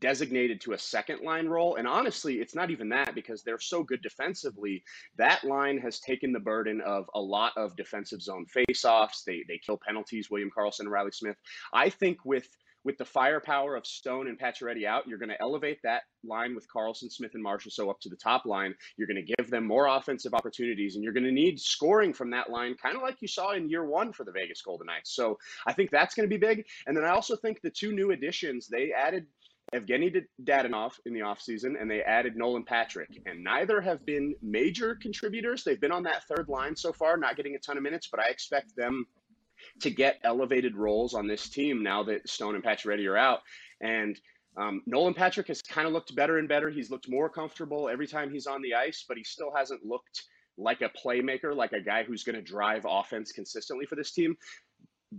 designated 0.00 0.60
to 0.62 0.72
a 0.72 0.78
second 0.78 1.22
line 1.22 1.46
role. 1.46 1.76
And 1.76 1.86
honestly, 1.86 2.36
it's 2.36 2.54
not 2.54 2.70
even 2.70 2.88
that 2.90 3.14
because 3.14 3.42
they're 3.42 3.58
so 3.58 3.82
good 3.82 4.02
defensively. 4.02 4.82
That 5.16 5.44
line 5.44 5.78
has 5.78 6.00
taken 6.00 6.32
the 6.32 6.40
burden 6.40 6.80
of 6.80 7.08
a 7.14 7.20
lot 7.20 7.52
of 7.56 7.76
defensive 7.76 8.22
zone 8.22 8.46
faceoffs. 8.54 9.24
They 9.24 9.44
they 9.48 9.58
kill 9.58 9.78
penalties. 9.86 10.30
William 10.30 10.50
Karlsson 10.56 10.80
and 10.80 10.90
Reilly 10.90 11.12
Smith. 11.12 11.36
I 11.72 11.90
think 11.90 12.24
with 12.24 12.48
with 12.84 12.96
the 12.96 13.04
firepower 13.04 13.76
of 13.76 13.86
Stone 13.86 14.28
and 14.28 14.38
Pacioretty 14.38 14.86
out, 14.86 15.06
you're 15.06 15.18
going 15.18 15.30
to 15.30 15.40
elevate 15.40 15.80
that 15.82 16.02
line 16.24 16.54
with 16.54 16.66
Karlsson, 16.74 17.12
Smith, 17.12 17.32
and 17.34 17.44
Marchessault 17.44 17.90
up 17.90 18.00
to 18.00 18.08
the 18.08 18.16
top 18.16 18.46
line. 18.46 18.74
You're 18.96 19.06
going 19.06 19.24
to 19.24 19.34
give 19.36 19.50
them 19.50 19.66
more 19.66 19.86
offensive 19.86 20.34
opportunities, 20.34 20.94
and 20.94 21.04
you're 21.04 21.12
going 21.12 21.24
to 21.24 21.32
need 21.32 21.60
scoring 21.60 22.12
from 22.12 22.30
that 22.30 22.50
line, 22.50 22.76
kind 22.82 22.96
of 22.96 23.02
like 23.02 23.20
you 23.20 23.28
saw 23.28 23.52
in 23.52 23.68
year 23.68 23.84
one 23.84 24.12
for 24.12 24.24
the 24.24 24.32
Vegas 24.32 24.62
Golden 24.62 24.86
Knights. 24.86 25.14
So 25.14 25.38
I 25.66 25.72
think 25.72 25.90
that's 25.90 26.14
going 26.14 26.28
to 26.28 26.34
be 26.34 26.40
big. 26.40 26.64
And 26.86 26.96
then 26.96 27.04
I 27.04 27.10
also 27.10 27.36
think 27.36 27.60
the 27.60 27.70
two 27.70 27.92
new 27.92 28.12
additions, 28.12 28.66
they 28.66 28.92
added 28.92 29.26
Evgeny 29.74 30.24
Dadonov 30.42 30.92
in 31.06 31.14
the 31.14 31.20
offseason, 31.20 31.80
and 31.80 31.90
they 31.90 32.02
added 32.02 32.36
Nolan 32.36 32.64
Patrick. 32.64 33.08
And 33.26 33.44
neither 33.44 33.80
have 33.80 34.04
been 34.04 34.34
major 34.42 34.96
contributors. 34.96 35.62
They've 35.62 35.80
been 35.80 35.92
on 35.92 36.02
that 36.04 36.24
third 36.24 36.48
line 36.48 36.74
so 36.74 36.92
far, 36.92 37.16
not 37.16 37.36
getting 37.36 37.54
a 37.54 37.58
ton 37.58 37.76
of 37.76 37.82
minutes, 37.82 38.08
but 38.10 38.20
I 38.20 38.28
expect 38.28 38.74
them 38.76 39.06
to 39.80 39.90
get 39.90 40.18
elevated 40.24 40.76
roles 40.76 41.14
on 41.14 41.26
this 41.26 41.48
team 41.48 41.82
now 41.82 42.02
that 42.04 42.28
Stone 42.28 42.54
and 42.54 42.64
Pacioretty 42.64 43.08
are 43.08 43.16
out. 43.16 43.40
And 43.80 44.18
um, 44.56 44.82
Nolan 44.86 45.14
Patrick 45.14 45.48
has 45.48 45.62
kind 45.62 45.86
of 45.86 45.92
looked 45.92 46.14
better 46.14 46.38
and 46.38 46.48
better. 46.48 46.70
He's 46.70 46.90
looked 46.90 47.08
more 47.08 47.28
comfortable 47.28 47.88
every 47.88 48.06
time 48.06 48.30
he's 48.30 48.46
on 48.46 48.62
the 48.62 48.74
ice, 48.74 49.04
but 49.06 49.16
he 49.16 49.24
still 49.24 49.52
hasn't 49.54 49.84
looked 49.84 50.24
like 50.58 50.82
a 50.82 50.90
playmaker, 50.90 51.54
like 51.54 51.72
a 51.72 51.80
guy 51.80 52.02
who's 52.02 52.24
going 52.24 52.36
to 52.36 52.42
drive 52.42 52.84
offense 52.88 53.32
consistently 53.32 53.86
for 53.86 53.96
this 53.96 54.12
team. 54.12 54.36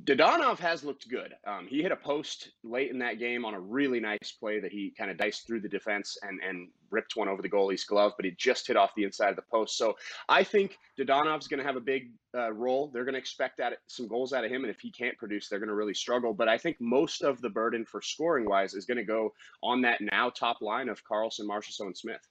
Dadonov 0.06 0.58
has 0.60 0.86
looked 0.86 1.10
good. 1.10 1.34
Um, 1.45 1.67
he 1.67 1.82
hit 1.82 1.91
a 1.91 1.97
post 1.97 2.51
late 2.63 2.91
in 2.91 2.99
that 2.99 3.19
game 3.19 3.43
on 3.43 3.54
a 3.54 3.60
really 3.60 3.99
nice 3.99 4.32
play 4.39 4.62
that 4.62 4.71
he 4.71 4.93
kind 4.97 5.12
of 5.12 5.17
diced 5.17 5.45
through 5.45 5.60
the 5.60 5.67
defense 5.67 6.17
and, 6.21 6.39
and 6.41 6.69
ripped 6.91 7.17
one 7.17 7.27
over 7.27 7.41
the 7.41 7.49
goalie's 7.49 7.84
glove, 7.84 8.13
but 8.15 8.23
he 8.23 8.32
just 8.32 8.65
hit 8.67 8.77
off 8.77 8.95
the 8.95 9.04
inside 9.04 9.32
of 9.32 9.36
the 9.36 9.41
post. 9.51 9.77
So 9.77 9.97
I 10.30 10.45
think 10.45 10.77
Dadonov's 10.97 11.49
going 11.49 11.60
to 11.60 11.65
have 11.65 11.75
a 11.75 11.82
big 11.82 12.12
uh, 12.34 12.54
role. 12.54 12.89
They're 12.93 13.04
going 13.04 13.15
to 13.15 13.19
expect 13.19 13.58
that 13.58 13.73
some 13.88 14.08
goals 14.08 14.32
out 14.32 14.45
of 14.45 14.51
him, 14.51 14.63
and 14.63 14.71
if 14.71 14.80
he 14.80 14.91
can't 14.91 15.17
produce, 15.17 15.49
they're 15.49 15.60
going 15.60 15.67
to 15.67 15.75
really 15.75 15.93
struggle. 15.93 16.34
But 16.34 16.47
I 16.47 16.58
think 16.58 16.77
most 16.80 17.21
of 17.21 17.41
the 17.41 17.49
burden 17.49 17.84
for 17.86 18.01
scoring 18.01 18.45
wise 18.45 18.73
is 18.73 18.86
going 18.86 18.97
to 18.97 19.04
go 19.04 19.34
on 19.62 19.82
that 19.82 19.99
now 19.99 20.30
top 20.30 20.62
line 20.62 20.88
of 20.88 21.04
Karlsson, 21.04 21.41
Marchessault, 21.41 21.88
and 21.88 21.97
Smith. 21.97 22.21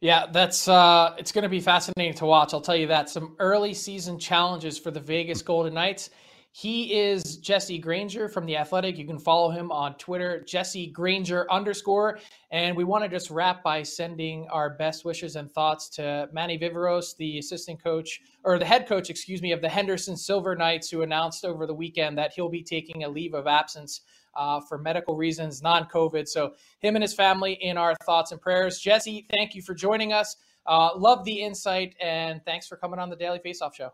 Yeah, 0.00 0.24
that's 0.32 0.66
uh, 0.66 1.14
it's 1.18 1.32
going 1.32 1.42
to 1.42 1.50
be 1.50 1.60
fascinating 1.60 2.14
to 2.14 2.24
watch. 2.24 2.54
I'll 2.54 2.62
tell 2.62 2.76
you 2.76 2.86
that 2.86 3.10
some 3.10 3.36
early 3.38 3.74
season 3.74 4.18
challenges 4.18 4.78
for 4.78 4.90
the 4.90 5.00
Vegas 5.00 5.42
Golden 5.42 5.74
Knights. 5.74 6.08
He 6.52 6.98
is 6.98 7.36
Jesse 7.36 7.78
Granger 7.78 8.28
from 8.28 8.44
The 8.44 8.56
Athletic. 8.56 8.98
You 8.98 9.06
can 9.06 9.20
follow 9.20 9.50
him 9.50 9.70
on 9.70 9.94
Twitter, 9.94 10.42
Jesse 10.42 10.88
Granger 10.88 11.50
underscore. 11.50 12.18
And 12.50 12.76
we 12.76 12.82
want 12.82 13.04
to 13.04 13.08
just 13.08 13.30
wrap 13.30 13.62
by 13.62 13.84
sending 13.84 14.48
our 14.50 14.70
best 14.70 15.04
wishes 15.04 15.36
and 15.36 15.50
thoughts 15.50 15.88
to 15.90 16.28
Manny 16.32 16.58
Viveros, 16.58 17.16
the 17.16 17.38
assistant 17.38 17.82
coach, 17.82 18.20
or 18.42 18.58
the 18.58 18.64
head 18.64 18.88
coach, 18.88 19.10
excuse 19.10 19.40
me, 19.42 19.52
of 19.52 19.60
the 19.60 19.68
Henderson 19.68 20.16
Silver 20.16 20.56
Knights, 20.56 20.90
who 20.90 21.02
announced 21.02 21.44
over 21.44 21.66
the 21.66 21.74
weekend 21.74 22.18
that 22.18 22.32
he'll 22.34 22.48
be 22.48 22.64
taking 22.64 23.04
a 23.04 23.08
leave 23.08 23.34
of 23.34 23.46
absence 23.46 24.00
uh, 24.34 24.60
for 24.60 24.76
medical 24.76 25.16
reasons, 25.16 25.62
non 25.62 25.84
COVID. 25.84 26.26
So, 26.26 26.54
him 26.80 26.96
and 26.96 27.02
his 27.02 27.14
family 27.14 27.52
in 27.60 27.76
our 27.76 27.94
thoughts 28.04 28.32
and 28.32 28.40
prayers. 28.40 28.80
Jesse, 28.80 29.26
thank 29.30 29.54
you 29.54 29.62
for 29.62 29.74
joining 29.74 30.12
us. 30.12 30.36
Uh, 30.66 30.90
love 30.96 31.24
the 31.24 31.40
insight, 31.42 31.94
and 32.00 32.44
thanks 32.44 32.66
for 32.66 32.76
coming 32.76 32.98
on 32.98 33.08
the 33.08 33.16
Daily 33.16 33.38
Faceoff 33.38 33.74
Show. 33.74 33.90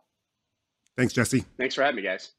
Thanks, 0.97 1.12
Jesse. 1.12 1.45
Thanks 1.59 1.75
for 1.75 1.83
having 1.83 1.97
me, 1.97 2.03
guys. 2.03 2.33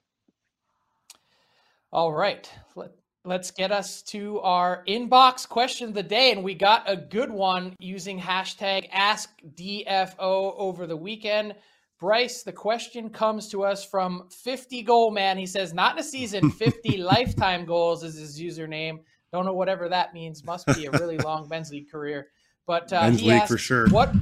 All 1.92 2.12
right. 2.12 2.52
Let, 2.76 2.92
let's 3.24 3.52
get 3.52 3.72
us 3.72 4.02
to 4.04 4.40
our 4.42 4.84
inbox 4.88 5.48
question 5.48 5.90
of 5.90 5.94
the 5.94 6.04
day. 6.04 6.32
And 6.32 6.44
we 6.44 6.54
got 6.54 6.84
a 6.90 6.98
good 6.98 7.32
one 7.32 7.76
using 7.80 8.20
hashtag 8.20 8.90
AskDFO 8.92 10.54
over 10.58 10.86
the 10.86 10.98
weekend. 10.98 11.56
Bryce, 12.00 12.44
the 12.44 12.52
question 12.52 13.10
comes 13.10 13.48
to 13.50 13.64
us 13.64 13.84
from 13.84 14.28
50 14.30 14.84
Goal 14.84 15.12
Man. 15.12 15.38
He 15.38 15.46
says, 15.46 15.74
not 15.74 15.94
in 15.94 16.00
a 16.00 16.04
season, 16.04 16.52
50 16.52 16.98
lifetime 16.98 17.66
goals 17.66 18.04
is 18.04 18.18
his 18.18 18.40
username. 18.40 19.00
Don't 19.32 19.46
know 19.46 19.54
whatever 19.54 19.90
that 19.90 20.14
means. 20.14 20.44
Must 20.44 20.68
be 20.68 20.86
a 20.86 20.92
really 20.92 21.18
long 21.18 21.48
men's 21.50 21.72
league 21.72 21.90
career. 21.90 22.28
But 22.66 22.92
uh, 22.92 23.04
men's 23.04 23.22
he 23.22 23.30
league 23.30 23.42
asked, 23.42 23.52
for 23.52 23.58
sure. 23.58 23.88
What, 23.90 24.14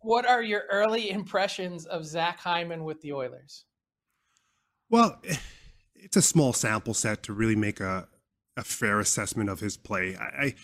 what 0.00 0.26
are 0.26 0.42
your 0.42 0.64
early 0.70 1.10
impressions 1.10 1.86
of 1.86 2.04
Zach 2.04 2.38
Hyman 2.38 2.84
with 2.84 3.00
the 3.00 3.12
Oilers? 3.14 3.64
Well, 4.90 5.20
it's 5.98 6.16
a 6.16 6.22
small 6.22 6.52
sample 6.52 6.94
set 6.94 7.22
to 7.24 7.32
really 7.32 7.56
make 7.56 7.80
a, 7.80 8.08
a 8.56 8.64
fair 8.64 9.00
assessment 9.00 9.50
of 9.50 9.60
his 9.60 9.76
play. 9.76 10.16
I, 10.16 10.24
I 10.24 10.54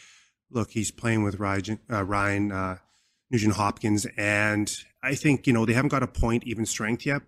look, 0.50 0.70
he's 0.70 0.90
playing 0.90 1.22
with 1.22 1.38
Ryan, 1.38 1.80
uh, 1.90 2.04
Ryan 2.04 2.52
uh, 2.52 2.78
Nugent 3.30 3.54
Hopkins, 3.54 4.06
and 4.16 4.72
I 5.02 5.14
think 5.14 5.46
you 5.46 5.52
know 5.52 5.64
they 5.64 5.72
haven't 5.72 5.90
got 5.90 6.02
a 6.02 6.08
point 6.08 6.44
even 6.44 6.66
strength 6.66 7.04
yet, 7.06 7.22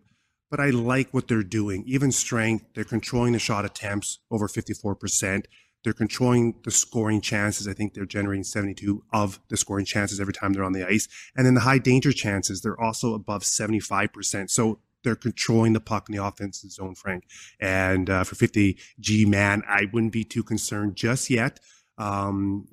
but 0.50 0.60
I 0.60 0.70
like 0.70 1.12
what 1.12 1.28
they're 1.28 1.42
doing. 1.42 1.84
Even 1.86 2.12
strength, 2.12 2.64
they're 2.74 2.84
controlling 2.84 3.32
the 3.32 3.38
shot 3.38 3.64
attempts 3.64 4.18
over 4.30 4.48
fifty 4.48 4.74
four 4.74 4.94
percent. 4.94 5.46
They're 5.86 5.92
controlling 5.92 6.56
the 6.64 6.72
scoring 6.72 7.20
chances. 7.20 7.68
I 7.68 7.72
think 7.72 7.94
they're 7.94 8.06
generating 8.06 8.42
72 8.42 9.04
of 9.12 9.38
the 9.50 9.56
scoring 9.56 9.84
chances 9.84 10.18
every 10.18 10.32
time 10.32 10.52
they're 10.52 10.64
on 10.64 10.72
the 10.72 10.84
ice. 10.84 11.06
And 11.36 11.46
then 11.46 11.54
the 11.54 11.60
high 11.60 11.78
danger 11.78 12.12
chances, 12.12 12.60
they're 12.60 12.80
also 12.80 13.14
above 13.14 13.42
75%. 13.42 14.50
So 14.50 14.80
they're 15.06 15.14
controlling 15.14 15.72
the 15.72 15.80
puck 15.80 16.08
in 16.08 16.16
the 16.16 16.24
offensive 16.24 16.72
zone, 16.72 16.96
Frank. 16.96 17.24
And 17.60 18.10
uh, 18.10 18.24
for 18.24 18.34
50 18.34 18.76
G 18.98 19.24
man, 19.24 19.62
I 19.68 19.86
wouldn't 19.92 20.12
be 20.12 20.24
too 20.24 20.42
concerned 20.42 20.96
just 20.96 21.30
yet. 21.30 21.60
Um, 21.96 22.66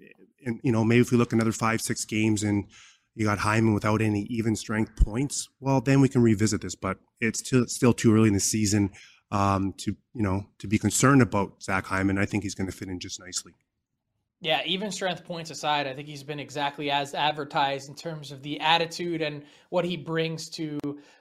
and 0.43 0.59
you 0.63 0.71
know, 0.71 0.83
maybe 0.83 1.01
if 1.01 1.11
we 1.11 1.17
look 1.17 1.31
another 1.31 1.51
five, 1.51 1.79
six 1.79 2.05
games 2.05 2.41
and 2.41 2.65
you 3.13 3.25
got 3.25 3.37
Hyman 3.37 3.75
without 3.75 4.01
any 4.01 4.23
even 4.31 4.55
strength 4.55 4.95
points, 4.95 5.47
well, 5.59 5.79
then 5.79 6.01
we 6.01 6.09
can 6.09 6.23
revisit 6.23 6.61
this. 6.61 6.73
But 6.73 6.97
it's 7.21 7.39
still 7.39 7.67
still 7.67 7.93
too 7.93 8.13
early 8.15 8.29
in 8.29 8.33
the 8.33 8.39
season 8.39 8.89
um, 9.31 9.73
to 9.77 9.95
you 10.15 10.23
know 10.23 10.47
to 10.57 10.67
be 10.67 10.79
concerned 10.79 11.21
about 11.21 11.61
Zach 11.61 11.85
Hyman. 11.85 12.17
I 12.17 12.25
think 12.25 12.43
he's 12.43 12.55
going 12.55 12.69
to 12.69 12.75
fit 12.75 12.87
in 12.89 12.99
just 12.99 13.19
nicely. 13.19 13.53
Yeah, 14.43 14.61
even 14.65 14.91
strength 14.91 15.23
points 15.23 15.51
aside, 15.51 15.87
I 15.87 15.93
think 15.93 16.05
he's 16.05 16.21
been 16.21 16.37
exactly 16.37 16.91
as 16.91 17.13
advertised 17.13 17.87
in 17.87 17.95
terms 17.95 18.29
of 18.29 18.43
the 18.43 18.59
attitude 18.59 19.21
and 19.21 19.43
what 19.69 19.85
he 19.85 19.95
brings 19.95 20.49
to 20.49 20.77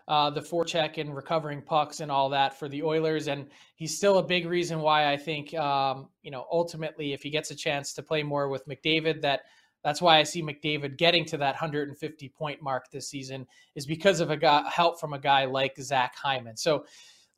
uh, 0.09 0.31
the 0.31 0.41
forecheck 0.41 0.99
and 0.99 1.15
recovering 1.15 1.63
pucks 1.63 2.01
and 2.01 2.11
all 2.11 2.29
that 2.31 2.59
for 2.59 2.69
the 2.69 2.83
Oilers. 2.83 3.29
And 3.29 3.47
he's 3.77 3.97
still 3.97 4.19
a 4.19 4.25
big 4.25 4.45
reason 4.45 4.81
why 4.81 5.13
I 5.13 5.17
think, 5.17 5.55
um, 5.55 6.09
you 6.25 6.33
know, 6.33 6.47
ultimately, 6.51 7.13
if 7.13 7.23
he 7.23 7.31
gets 7.31 7.53
a 7.53 7.55
chance 7.55 7.93
to 7.95 8.03
play 8.03 8.25
more 8.25 8.49
with 8.49 8.67
McDavid, 8.67 9.23
that 9.23 9.43
that's 9.85 10.03
why 10.03 10.19
I 10.19 10.25
see 10.25 10.43
McDavid 10.43 10.99
getting 10.99 11.25
to 11.27 11.37
that 11.37 11.53
150 11.53 12.29
point 12.31 12.61
mark 12.61 12.91
this 12.91 13.09
season 13.09 13.47
is 13.77 13.87
because 13.87 14.19
of 14.19 14.33
a 14.33 14.37
guy, 14.37 14.69
help 14.69 14.99
from 14.99 15.13
a 15.13 15.19
guy 15.21 15.45
like 15.45 15.77
Zach 15.79 16.17
Hyman. 16.17 16.57
So 16.57 16.87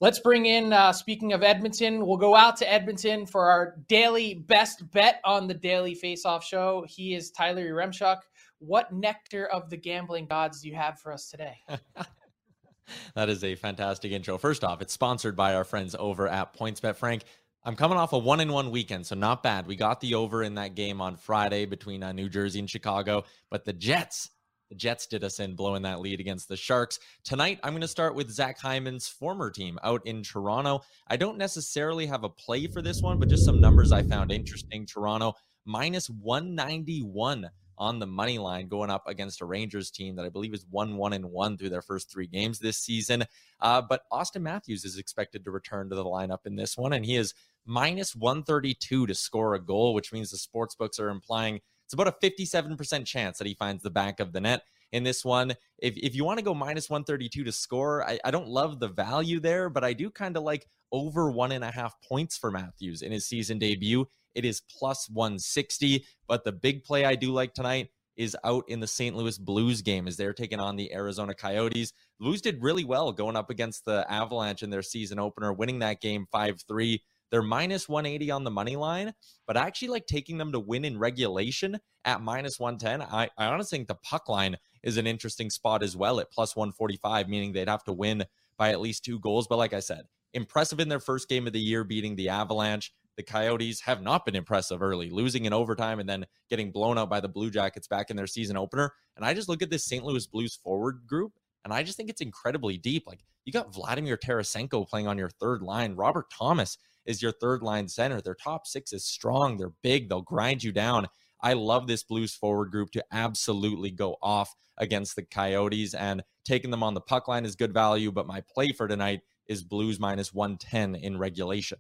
Let's 0.05 0.19
bring 0.19 0.45
in, 0.45 0.71
uh, 0.75 0.93
speaking 0.93 1.33
of 1.33 1.43
Edmonton, 1.43 2.05
we'll 2.07 2.19
go 2.19 2.37
out 2.37 2.59
to 2.59 2.71
Edmonton 2.71 3.25
for 3.25 3.49
our 3.49 3.77
daily 3.89 4.35
best 4.35 4.91
bet 4.91 5.19
on 5.25 5.47
the 5.47 5.55
Daily 5.55 5.97
Faceoff 5.97 6.43
Show. 6.43 6.85
He 6.87 7.15
is 7.15 7.31
Tyler 7.31 7.65
Yaremchuk. 7.67 8.19
What 8.59 8.93
nectar 8.93 9.47
of 9.47 9.71
the 9.71 9.79
gambling 9.79 10.27
gods 10.27 10.61
do 10.61 10.69
you 10.69 10.75
have 10.75 11.01
for 11.01 11.11
us 11.11 11.31
today? 11.31 11.57
that 13.15 13.31
is 13.31 13.43
a 13.45 13.55
fantastic 13.55 14.13
intro. 14.13 14.37
First 14.37 14.63
off, 14.63 14.83
it's 14.83 14.93
sponsored 14.93 15.37
by 15.37 15.55
our 15.55 15.65
friends 15.65 15.97
over 15.99 16.29
at 16.29 16.55
PointsBet. 16.55 16.97
Frank, 16.97 17.23
I'm 17.65 17.75
coming 17.75 17.97
off 17.97 18.13
a 18.13 18.19
one 18.19 18.41
in 18.41 18.53
one 18.53 18.71
weekend, 18.71 19.07
so 19.07 19.15
not 19.15 19.43
bad. 19.43 19.67
We 19.67 19.75
got 19.75 20.03
the 20.03 20.17
over 20.17 20.43
in 20.43 20.57
that 20.57 20.75
game 20.75 21.01
on 21.01 21.17
Friday 21.17 21.65
between 21.65 22.03
uh, 22.03 22.13
New 22.13 22.29
Jersey 22.29 22.59
and 22.59 22.69
Chicago, 22.69 23.25
but 23.49 23.65
the 23.65 23.73
Jets 23.73 24.29
the 24.75 24.79
Jets 24.79 25.07
did 25.07 25.23
us 25.23 25.39
in 25.39 25.55
blowing 25.55 25.83
that 25.83 26.01
lead 26.01 26.19
against 26.19 26.49
the 26.49 26.57
Sharks. 26.57 26.99
Tonight, 27.23 27.61
I'm 27.63 27.73
going 27.73 27.81
to 27.83 27.89
start 27.89 28.17
with 28.17 28.31
Zach 28.31 28.59
Hyman's 28.59 29.07
former 29.07 29.51
team 29.51 29.79
out 29.85 30.05
in 30.05 30.23
Toronto. 30.23 30.83
I 31.07 31.17
don't 31.17 31.39
necessarily 31.39 32.07
have 32.07 32.25
a 32.25 32.29
play 32.29 32.67
for 32.67 32.83
this 32.83 33.01
one, 33.01 33.21
but 33.21 33.29
just 33.29 33.45
some 33.45 33.61
numbers 33.61 33.93
I 33.93 34.03
found 34.03 34.33
interesting. 34.33 34.85
Toronto 34.85 35.35
minus 35.65 36.11
191 36.11 37.49
on 37.79 37.99
the 37.99 38.07
money 38.07 38.39
line 38.39 38.69
going 38.69 38.91
up 38.91 39.05
against 39.07 39.41
a 39.41 39.45
Rangers 39.45 39.91
team 39.91 40.17
that 40.17 40.25
I 40.25 40.29
believe 40.29 40.55
is 40.55 40.67
one 40.71 40.97
one 40.97 41.13
and 41.13 41.27
one 41.27 41.57
through 41.57 41.71
their 41.71 41.83
first 41.83 42.11
three 42.11 42.27
games 42.27 42.59
this 42.59 42.79
season. 42.79 43.25
Uh, 43.61 43.81
but 43.81 44.03
Auston 44.13 44.43
Matthews 44.43 44.85
is 44.85 44.99
expected 44.99 45.45
to 45.45 45.51
return 45.53 45.89
to 45.89 45.95
the 45.95 46.05
lineup 46.05 46.47
in 46.47 46.57
this 46.57 46.77
one, 46.77 46.93
and 46.93 47.05
he 47.05 47.15
is 47.15 47.33
minus 47.65 48.17
132 48.17 49.07
to 49.07 49.15
score 49.15 49.55
a 49.55 49.61
goal, 49.61 49.95
which 49.95 50.13
means 50.13 50.31
the 50.31 50.37
sports 50.37 50.75
books 50.75 50.99
are 50.99 51.11
implying 51.11 51.61
it's 51.95 52.03
about 52.03 52.09
a 52.23 52.27
57% 52.27 53.07
chance 53.07 53.39
that 53.39 53.47
he 53.47 53.55
finds 53.55 53.83
the 53.83 53.91
back 53.91 54.21
of 54.21 54.33
the 54.33 54.41
net 54.41 54.63
in 54.93 55.05
this 55.05 55.25
one. 55.25 55.55
If, 55.79 55.97
if 55.97 56.15
you 56.15 56.25
want 56.25 56.39
to 56.39 56.45
go 56.45 56.55
minus 56.55 56.91
132 56.91 57.45
to 57.45 57.53
score, 57.53 58.09
I, 58.09 58.19
I 58.25 58.31
don't 58.31 58.49
love 58.49 58.81
the 58.81 58.89
value 58.89 59.41
there, 59.41 59.69
but 59.71 59.85
I 59.85 59.93
do 59.93 60.11
kind 60.11 60.37
of 60.37 60.43
like 60.43 60.67
over 60.93 61.31
one 61.31 61.53
and 61.53 61.65
a 61.65 61.71
half 61.71 61.95
points 62.03 62.37
for 62.37 62.51
Matthews 62.51 63.03
in 63.03 63.13
his 63.13 63.27
season 63.27 63.59
debut. 63.59 64.07
It 64.35 64.45
is 64.45 64.63
plus 64.77 65.09
160. 65.09 66.05
But 66.27 66.45
the 66.45 66.53
big 66.53 66.85
play 66.85 67.05
I 67.05 67.15
do 67.15 67.33
like 67.33 67.55
tonight 67.55 67.91
is 68.17 68.37
out 68.45 68.65
in 68.69 68.81
the 68.81 68.87
St. 68.87 69.15
Louis 69.15 69.39
Blues 69.39 69.83
game 69.83 70.07
as 70.07 70.17
they're 70.17 70.33
taking 70.33 70.61
on 70.61 70.77
the 70.77 70.93
Arizona 70.93 71.35
Coyotes. 71.35 71.93
Blues 72.21 72.41
did 72.41 72.63
really 72.63 72.85
well 72.85 73.13
going 73.13 73.37
up 73.37 73.51
against 73.51 73.85
the 73.85 74.07
Avalanche 74.11 74.63
in 74.63 74.71
their 74.71 74.83
season 74.83 75.19
opener, 75.19 75.53
winning 75.53 75.81
that 75.81 76.01
game 76.01 76.27
5 76.31 76.63
3. 76.67 77.03
They're 77.35 77.43
minus 77.43 77.89
180 77.89 78.31
on 78.31 78.45
the 78.45 78.53
money 78.53 78.77
line, 78.77 79.13
but 79.45 79.57
I 79.57 79.67
actually 79.67 79.89
like 79.89 80.07
taking 80.07 80.39
them 80.39 80.53
to 80.53 80.61
win 80.61 80.85
in 80.85 81.01
regulation 81.01 81.81
at 82.05 82.23
minus 82.23 82.61
110. 82.61 83.03
I, 83.03 83.29
I 83.37 83.47
honestly 83.47 83.77
think 83.77 83.89
the 83.89 83.97
puck 83.97 84.29
line 84.29 84.57
is 84.85 84.99
an 84.99 85.09
interesting 85.09 85.51
spot 85.51 85.83
as 85.83 85.97
well 85.97 86.21
at 86.21 86.31
plus 86.31 86.55
145, 86.55 87.29
meaning 87.29 87.53
they'd 87.53 87.69
have 87.69 87.83
to 87.87 87.93
win 87.93 88.25
by 88.57 88.71
at 88.71 88.81
least 88.81 89.05
two 89.05 89.19
goals. 89.19 89.49
But 89.49 89.57
like 89.57 89.73
I 89.73 89.81
said, 89.81 90.05
impressive 90.33 90.79
in 90.79 90.89
their 90.89 91.01
first 91.01 91.29
game 91.29 91.49
of 91.49 91.53
the 91.53 91.59
year, 91.59 91.83
beating 91.83 92.15
the 92.15 92.29
Avalanche. 92.29 92.93
The 93.17 93.25
Coyotes 93.25 93.81
have 93.81 94.01
not 94.01 94.25
been 94.25 94.37
impressive 94.37 94.81
early, 94.81 95.11
losing 95.11 95.45
in 95.45 95.53
overtime 95.53 95.99
and 95.99 96.09
then 96.09 96.27
getting 96.49 96.71
blown 96.71 96.99
out 96.99 97.11
by 97.11 97.19
the 97.19 97.29
Blue 97.29 97.51
Jackets 97.51 97.89
back 97.89 98.11
in 98.11 98.17
their 98.17 98.29
season 98.29 98.57
opener. 98.57 98.93
And 99.17 99.25
I 99.25 99.35
just 99.35 99.49
look 99.49 99.61
at 99.61 99.71
this 99.71 99.87
St. 99.87 100.05
Louis 100.05 100.29
Blues 100.29 100.55
forward 100.55 101.01
group 101.05 101.33
and 101.65 101.75
I 101.75 101.83
just 101.83 101.97
think 101.97 102.11
it's 102.11 102.21
incredibly 102.21 102.79
deep. 102.79 103.09
Like 103.09 103.25
you 103.45 103.53
got 103.53 103.75
Vladimir 103.75 104.17
Tarasenko 104.17 104.89
playing 104.89 105.09
on 105.09 105.19
your 105.19 105.31
third 105.31 105.63
line, 105.63 105.97
Robert 105.97 106.27
Thomas 106.31 106.79
is 107.07 107.23
your 107.23 107.33
third 107.33 107.63
line 107.63 107.89
center. 107.89 108.21
Their 108.21 108.35
top 108.35 108.67
six 108.67 108.93
is 108.93 109.05
strong. 109.05 109.57
They're 109.57 109.73
big. 109.83 110.09
They'll 110.09 110.23
grind 110.23 110.63
you 110.63 110.73
down. 110.73 111.07
I 111.41 111.53
love 111.53 111.87
this 111.87 112.03
Blues 112.03 112.35
forward 112.35 112.71
group 112.71 112.91
to 112.93 113.05
absolutely 113.13 113.91
go 113.91 114.17
off 114.23 114.55
against 114.79 115.15
the 115.15 115.23
Coyotes 115.23 115.95
and 115.95 116.23
taking 116.45 116.71
them 116.71 116.83
on 116.83 116.95
the 116.95 117.01
puck 117.01 117.29
line 117.29 117.45
is 117.45 117.55
good 117.55 117.75
value. 117.75 118.11
But 118.11 118.27
my 118.27 118.43
play 118.53 118.73
for 118.73 118.89
tonight 118.89 119.21
is 119.47 119.63
Blues 119.63 120.01
minus 120.01 120.33
110 120.33 120.95
in 120.95 121.19
regulation. 121.19 121.79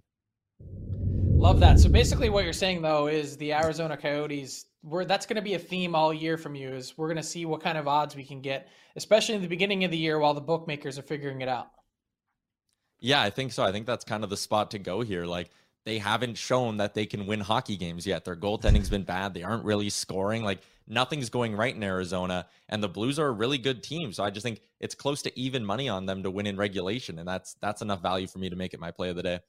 Love 1.44 1.60
that. 1.60 1.78
So 1.78 1.88
basically, 1.88 2.30
what 2.30 2.44
you're 2.44 2.52
saying 2.52 2.82
though 2.82 3.06
is 3.06 3.36
the 3.36 3.52
Arizona 3.52 3.96
Coyotes. 3.96 4.66
We're, 4.82 5.04
that's 5.04 5.26
going 5.26 5.36
to 5.36 5.42
be 5.42 5.54
a 5.54 5.58
theme 5.58 5.94
all 5.94 6.12
year 6.12 6.36
from 6.36 6.54
you. 6.54 6.68
Is 6.68 6.96
we're 6.96 7.08
going 7.08 7.16
to 7.16 7.22
see 7.22 7.46
what 7.46 7.62
kind 7.62 7.78
of 7.78 7.88
odds 7.88 8.14
we 8.14 8.24
can 8.24 8.40
get, 8.40 8.68
especially 8.96 9.34
in 9.34 9.42
the 9.42 9.48
beginning 9.48 9.84
of 9.84 9.90
the 9.90 9.96
year 9.96 10.18
while 10.18 10.34
the 10.34 10.40
bookmakers 10.40 10.98
are 10.98 11.02
figuring 11.02 11.40
it 11.40 11.48
out. 11.48 11.68
Yeah, 13.04 13.20
I 13.20 13.28
think 13.28 13.52
so. 13.52 13.62
I 13.62 13.70
think 13.70 13.84
that's 13.84 14.02
kind 14.02 14.24
of 14.24 14.30
the 14.30 14.36
spot 14.38 14.70
to 14.70 14.78
go 14.78 15.02
here. 15.02 15.26
Like 15.26 15.50
they 15.84 15.98
haven't 15.98 16.38
shown 16.38 16.78
that 16.78 16.94
they 16.94 17.04
can 17.04 17.26
win 17.26 17.38
hockey 17.38 17.76
games 17.76 18.06
yet. 18.06 18.24
Their 18.24 18.34
goaltending's 18.34 18.88
been 18.88 19.02
bad. 19.02 19.34
They 19.34 19.42
aren't 19.42 19.66
really 19.66 19.90
scoring. 19.90 20.42
Like 20.42 20.60
nothing's 20.88 21.28
going 21.28 21.54
right 21.54 21.74
in 21.74 21.82
Arizona, 21.82 22.46
and 22.70 22.82
the 22.82 22.88
Blues 22.88 23.18
are 23.18 23.26
a 23.26 23.32
really 23.32 23.58
good 23.58 23.82
team. 23.82 24.10
So 24.14 24.24
I 24.24 24.30
just 24.30 24.42
think 24.42 24.62
it's 24.80 24.94
close 24.94 25.20
to 25.20 25.38
even 25.38 25.66
money 25.66 25.86
on 25.86 26.06
them 26.06 26.22
to 26.22 26.30
win 26.30 26.46
in 26.46 26.56
regulation, 26.56 27.18
and 27.18 27.28
that's 27.28 27.52
that's 27.60 27.82
enough 27.82 28.00
value 28.00 28.26
for 28.26 28.38
me 28.38 28.48
to 28.48 28.56
make 28.56 28.72
it 28.72 28.80
my 28.80 28.90
play 28.90 29.10
of 29.10 29.16
the 29.16 29.22
day. 29.22 29.40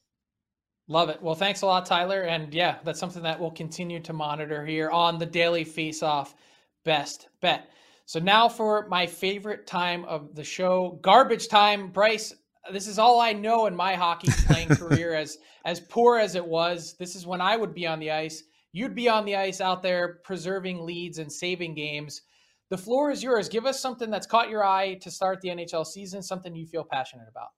Love 0.89 1.08
it. 1.08 1.22
Well, 1.22 1.36
thanks 1.36 1.62
a 1.62 1.65
lot, 1.65 1.86
Tyler. 1.86 2.24
And 2.24 2.54
yeah, 2.54 2.80
that's 2.84 3.00
something 3.00 3.24
that 3.24 3.39
we'll 3.39 3.52
continue 3.52 4.02
to 4.02 4.12
monitor 4.12 4.65
here 4.65 4.89
on 4.89 5.18
the 5.18 5.26
Daily 5.26 5.63
Face 5.63 6.04
Off 6.04 6.36
Best 6.84 7.30
Bet. 7.39 7.70
So 8.06 8.20
now 8.20 8.50
for 8.50 8.86
my 8.89 9.08
favorite 9.08 9.65
time 9.65 10.04
of 10.04 10.36
the 10.36 10.44
show, 10.44 11.00
garbage 11.02 11.48
time. 11.48 11.89
Bryce, 11.89 12.34
this 12.71 12.88
is 12.88 12.99
all 12.99 13.19
I 13.19 13.34
know 13.34 13.65
in 13.65 13.75
my 13.75 13.95
hockey 13.95 14.32
playing 14.45 14.69
career. 14.75 15.13
As 15.13 15.38
as 15.65 15.80
poor 15.80 16.17
as 16.17 16.36
it 16.36 16.45
was, 16.45 16.95
this 16.99 17.15
is 17.15 17.25
when 17.25 17.41
I 17.41 17.58
would 17.58 17.73
be 17.73 17.88
on 17.88 17.99
the 17.99 18.12
ice. 18.12 18.43
You'd 18.71 18.95
be 18.95 19.08
on 19.08 19.25
the 19.25 19.36
ice 19.36 19.62
out 19.62 19.82
there 19.82 20.19
preserving 20.23 20.86
leads 20.86 21.17
and 21.17 21.32
saving 21.32 21.75
games. 21.75 22.21
The 22.69 22.78
floor 22.78 23.12
is 23.12 23.23
yours. 23.23 23.47
Give 23.47 23.65
us 23.65 23.80
something 23.80 24.10
that's 24.10 24.28
caught 24.28 24.49
your 24.49 24.65
eye 24.65 24.95
to 24.95 25.12
start 25.12 25.39
the 25.41 25.49
NHL 25.49 25.86
season, 25.86 26.21
something 26.21 26.56
you 26.56 26.65
feel 26.65 26.84
passionate 26.84 27.28
about. 27.30 27.49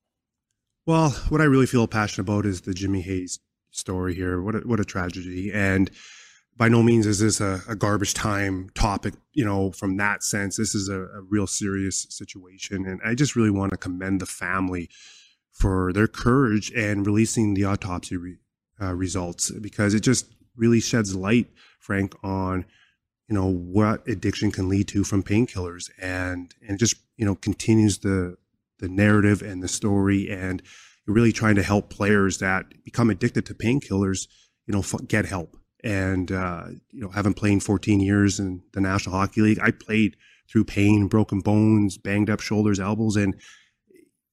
Well, 0.85 1.11
what 1.29 1.41
I 1.41 1.45
really 1.45 1.65
feel 1.65 1.87
passionate 1.87 2.29
about 2.29 2.45
is 2.45 2.61
the 2.61 2.73
Jimmy 2.73 3.01
Hayes 3.01 3.39
story 3.71 4.13
here. 4.13 4.41
What 4.41 4.55
a, 4.55 4.59
what 4.59 4.79
a 4.79 4.85
tragedy. 4.85 5.51
And 5.51 5.89
by 6.57 6.67
no 6.67 6.81
means 6.81 7.05
is 7.05 7.19
this 7.19 7.39
a, 7.39 7.61
a, 7.69 7.75
garbage 7.75 8.13
time 8.13 8.69
topic, 8.73 9.13
you 9.31 9.45
know, 9.45 9.71
from 9.71 9.97
that 9.97 10.23
sense. 10.23 10.57
This 10.57 10.73
is 10.73 10.89
a, 10.89 11.01
a, 11.01 11.21
real 11.21 11.45
serious 11.45 12.07
situation. 12.09 12.85
And 12.85 12.99
I 13.05 13.13
just 13.13 13.35
really 13.35 13.51
want 13.51 13.71
to 13.71 13.77
commend 13.77 14.19
the 14.19 14.25
family 14.25 14.89
for 15.51 15.93
their 15.93 16.07
courage 16.07 16.71
and 16.75 17.05
releasing 17.05 17.53
the 17.53 17.65
autopsy 17.65 18.17
re, 18.17 18.37
uh, 18.81 18.93
results 18.95 19.51
because 19.51 19.93
it 19.93 20.01
just 20.01 20.33
really 20.55 20.79
sheds 20.79 21.15
light, 21.15 21.47
Frank, 21.79 22.15
on, 22.23 22.65
you 23.27 23.35
know, 23.35 23.45
what 23.45 24.07
addiction 24.07 24.51
can 24.51 24.67
lead 24.67 24.87
to 24.87 25.03
from 25.03 25.21
painkillers 25.21 25.91
and, 26.01 26.55
and 26.67 26.79
just, 26.79 26.95
you 27.17 27.25
know, 27.25 27.35
continues 27.35 27.99
the, 27.99 28.35
the 28.79 28.89
narrative 28.89 29.41
and 29.41 29.61
the 29.61 29.67
story 29.67 30.29
and 30.29 30.63
really 31.05 31.31
trying 31.31 31.55
to 31.55 31.63
help 31.63 31.89
players 31.89 32.39
that 32.39 32.83
become 32.83 33.09
addicted 33.09 33.45
to 33.45 33.53
painkillers, 33.53 34.27
you 34.65 34.73
know, 34.73 34.83
get 35.07 35.25
help 35.25 35.55
and 35.83 36.31
uh, 36.31 36.67
you 36.91 37.01
know, 37.01 37.09
having 37.09 37.33
played 37.33 37.63
14 37.63 37.99
years 37.99 38.39
in 38.39 38.63
the 38.73 38.81
National 38.81 39.15
Hockey 39.15 39.41
League, 39.41 39.59
I 39.61 39.71
played 39.71 40.17
through 40.49 40.65
pain, 40.65 41.07
broken 41.07 41.41
bones, 41.41 41.97
banged 41.97 42.29
up 42.29 42.39
shoulders, 42.39 42.79
elbows, 42.79 43.15
and 43.15 43.35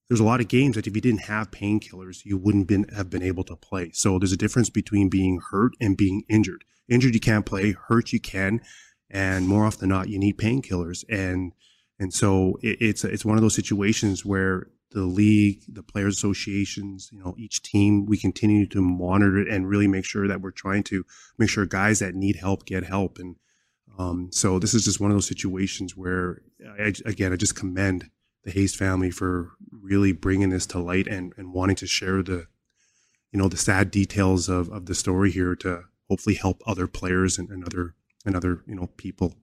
there's 0.09 0.21
a 0.21 0.25
lot 0.25 0.41
of 0.41 0.49
games 0.49 0.77
that 0.77 0.87
if 0.87 0.95
you 0.95 1.01
didn't 1.01 1.23
have 1.23 1.51
painkillers, 1.51 2.25
you 2.25 2.37
wouldn't 2.37 2.69
been, 2.69 2.87
have 2.95 3.09
been 3.09 3.23
able 3.23 3.43
to 3.45 3.57
play. 3.57 3.91
So 3.93 4.19
there's 4.19 4.33
a 4.33 4.37
difference 4.37 4.71
between 4.71 5.09
being 5.09 5.41
hurt 5.51 5.73
and 5.81 5.97
being 5.97 6.25
injured. 6.29 6.65
Injured 6.89 7.15
you 7.15 7.21
can't 7.21 7.47
play, 7.47 7.73
hurt 7.73 8.13
you 8.13 8.21
can, 8.21 8.61
and 9.11 9.49
more 9.49 9.65
often 9.65 9.81
than 9.81 9.89
not, 9.89 10.09
you 10.09 10.19
need 10.19 10.37
painkillers. 10.37 11.05
And 11.09 11.53
and 11.99 12.13
so 12.13 12.59
it, 12.63 12.79
it's 12.81 13.05
it's 13.05 13.25
one 13.25 13.37
of 13.37 13.43
those 13.43 13.55
situations 13.55 14.25
where 14.25 14.69
the 14.95 15.03
league, 15.03 15.61
the 15.69 15.83
players 15.83 16.17
associations, 16.17 17.11
you 17.13 17.19
know, 17.19 17.35
each 17.37 17.63
team, 17.63 18.07
we 18.07 18.17
continue 18.17 18.65
to 18.65 18.81
monitor 18.81 19.39
it 19.39 19.49
and 19.49 19.69
really 19.69 19.89
make 19.89 20.05
sure 20.05 20.29
that 20.29 20.41
we're 20.41 20.53
trying 20.53 20.85
to 20.85 21.05
make 21.37 21.51
sure 21.51 21.67
guys 21.67 21.99
that 21.99 22.15
need 22.15 22.37
help 22.37 22.65
get 22.65 22.85
help. 22.85 23.19
And 23.19 23.37
um, 23.99 24.31
so 24.31 24.61
this 24.61 24.73
is 24.73 24.85
just 24.85 25.01
one 25.01 25.11
of 25.11 25.17
those 25.17 25.27
situations 25.27 25.97
where, 25.97 26.43
I, 26.79 26.95
again, 27.05 27.33
I 27.33 27.37
just 27.37 27.57
commend 27.57 28.09
the 28.45 28.53
Hayes 28.53 28.75
family 28.77 29.11
for 29.11 29.51
really 29.73 30.13
bringing 30.13 30.51
this 30.51 30.67
to 30.67 30.79
light 30.79 31.09
and, 31.09 31.33
and 31.37 31.53
wanting 31.53 31.77
to 31.77 31.89
share 31.89 32.23
the, 32.23 32.47
you 33.33 33.39
know, 33.39 33.49
the 33.49 33.57
sad 33.57 33.91
details 33.91 34.49
of, 34.49 34.69
of 34.69 34.87
the 34.87 34.95
story 34.95 35.33
here 35.33 35.57
to 35.57 35.83
hopefully 36.09 36.37
help 36.37 36.63
other 36.67 36.87
players 36.87 37.37
and, 37.37 37.51
and 37.51 37.65
other 37.65 37.95
and 38.25 38.37
other 38.37 38.63
you 38.67 38.75
know 38.75 38.89
people. 38.97 39.35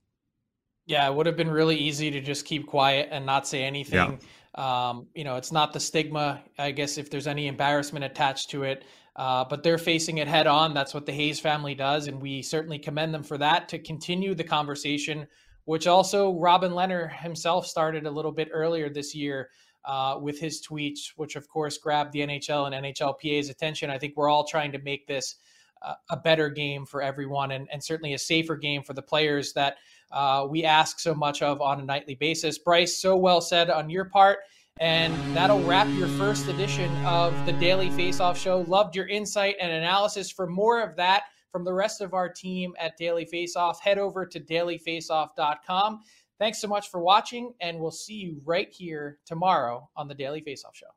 Yeah, 0.86 1.08
it 1.08 1.14
would 1.14 1.26
have 1.26 1.38
been 1.38 1.52
really 1.52 1.76
easy 1.76 2.10
to 2.12 2.22
just 2.22 2.46
keep 2.46 2.68
quiet 2.68 3.10
and 3.12 3.26
not 3.26 3.48
say 3.48 3.64
anything. 3.64 4.12
Yeah 4.12 4.18
um, 4.56 5.08
you 5.16 5.24
know, 5.24 5.38
it's 5.38 5.52
not 5.52 5.74
the 5.74 5.80
stigma, 5.80 6.44
I 6.58 6.72
guess, 6.72 6.98
if 6.98 7.10
there's 7.10 7.28
any 7.28 7.48
embarrassment 7.48 8.06
attached 8.06 8.50
to 8.52 8.64
it. 8.64 8.84
Uh, 9.16 9.44
but 9.50 9.62
they're 9.62 9.78
facing 9.78 10.20
it 10.20 10.28
head 10.28 10.48
on. 10.48 10.74
That's 10.74 10.94
what 10.94 11.06
the 11.06 11.12
Hayes 11.12 11.40
family 11.40 11.76
does. 11.76 12.08
And 12.08 12.22
we 12.22 12.42
certainly 12.42 12.80
commend 12.80 13.14
them 13.14 13.24
for 13.24 13.38
that 13.38 13.68
to 13.70 13.80
continue 13.80 14.34
the 14.34 14.44
conversation, 14.44 15.28
which 15.66 15.86
also 15.86 16.34
Robin 16.40 16.72
Lehner 16.72 17.12
himself 17.12 17.68
started 17.68 18.06
a 18.06 18.12
little 18.12 18.32
bit 18.32 18.50
earlier 18.54 18.90
this 18.90 19.14
year 19.14 19.50
uh, 19.84 20.18
with 20.22 20.40
his 20.40 20.66
tweets, 20.66 21.12
which 21.18 21.36
of 21.36 21.48
course 21.50 21.78
grabbed 21.78 22.14
the 22.14 22.22
NHL 22.22 22.72
and 22.72 22.86
NHLPA's 22.86 23.50
attention. 23.50 23.90
I 23.90 23.98
think 23.98 24.16
we're 24.16 24.30
all 24.30 24.48
trying 24.48 24.72
to 24.72 24.80
make 24.80 25.08
this 25.08 25.36
uh, 25.82 25.96
a 26.10 26.18
better 26.18 26.50
game 26.50 26.86
for 26.86 27.02
everyone 27.02 27.52
and, 27.52 27.68
and 27.72 27.84
certainly 27.84 28.14
a 28.14 28.18
safer 28.18 28.56
game 28.56 28.84
for 28.84 28.94
the 28.94 29.02
players 29.02 29.52
that 29.54 29.78
uh, 30.12 30.48
we 30.50 30.64
ask 30.64 31.00
so 31.00 31.14
much 31.14 31.42
of 31.42 31.62
on 31.62 31.80
a 31.80 31.84
nightly 31.84 32.16
basis. 32.16 32.58
Bryce, 32.58 32.98
so 32.98 33.16
well 33.16 33.42
said 33.42 33.70
on 33.70 33.90
your 33.90 34.06
part. 34.06 34.40
And 34.80 35.14
that'll 35.36 35.64
wrap 35.64 35.88
your 35.98 36.08
first 36.08 36.48
edition 36.48 36.92
of 37.06 37.34
the 37.46 37.54
Daily 37.54 37.90
Faceoff 37.90 38.36
Show. 38.36 38.62
Loved 38.68 38.96
your 38.96 39.08
insight 39.08 39.56
and 39.62 39.72
analysis. 39.72 40.32
For 40.32 40.48
more 40.48 40.82
of 40.82 40.96
that 40.96 41.24
from 41.52 41.64
the 41.64 41.74
rest 41.74 42.02
of 42.02 42.14
our 42.14 42.30
team 42.30 42.74
at 42.80 42.98
Daily 42.98 43.28
Faceoff, 43.32 43.80
head 43.80 43.98
over 43.98 44.26
to 44.26 44.40
dailyfaceoff.com. 44.40 46.02
Thanks 46.40 46.60
so 46.60 46.68
much 46.68 46.90
for 46.90 47.00
watching, 47.00 47.54
and 47.62 47.80
we'll 47.80 47.92
see 47.92 48.16
you 48.16 48.42
right 48.44 48.72
here 48.72 49.20
tomorrow 49.26 49.88
on 49.96 50.08
the 50.08 50.16
Daily 50.16 50.42
Faceoff 50.42 50.74
Show. 50.74 50.88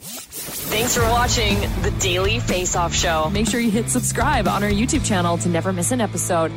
Thanks 0.00 0.94
for 0.94 1.02
watching 1.04 1.58
the 1.82 1.94
Daily 1.98 2.38
Faceoff 2.40 2.92
Show. 2.92 3.30
Make 3.30 3.46
sure 3.46 3.60
you 3.60 3.70
hit 3.70 3.88
subscribe 3.88 4.46
on 4.46 4.62
our 4.62 4.70
YouTube 4.70 5.06
channel 5.06 5.38
to 5.38 5.48
never 5.48 5.72
miss 5.72 5.92
an 5.92 6.02
episode. 6.02 6.52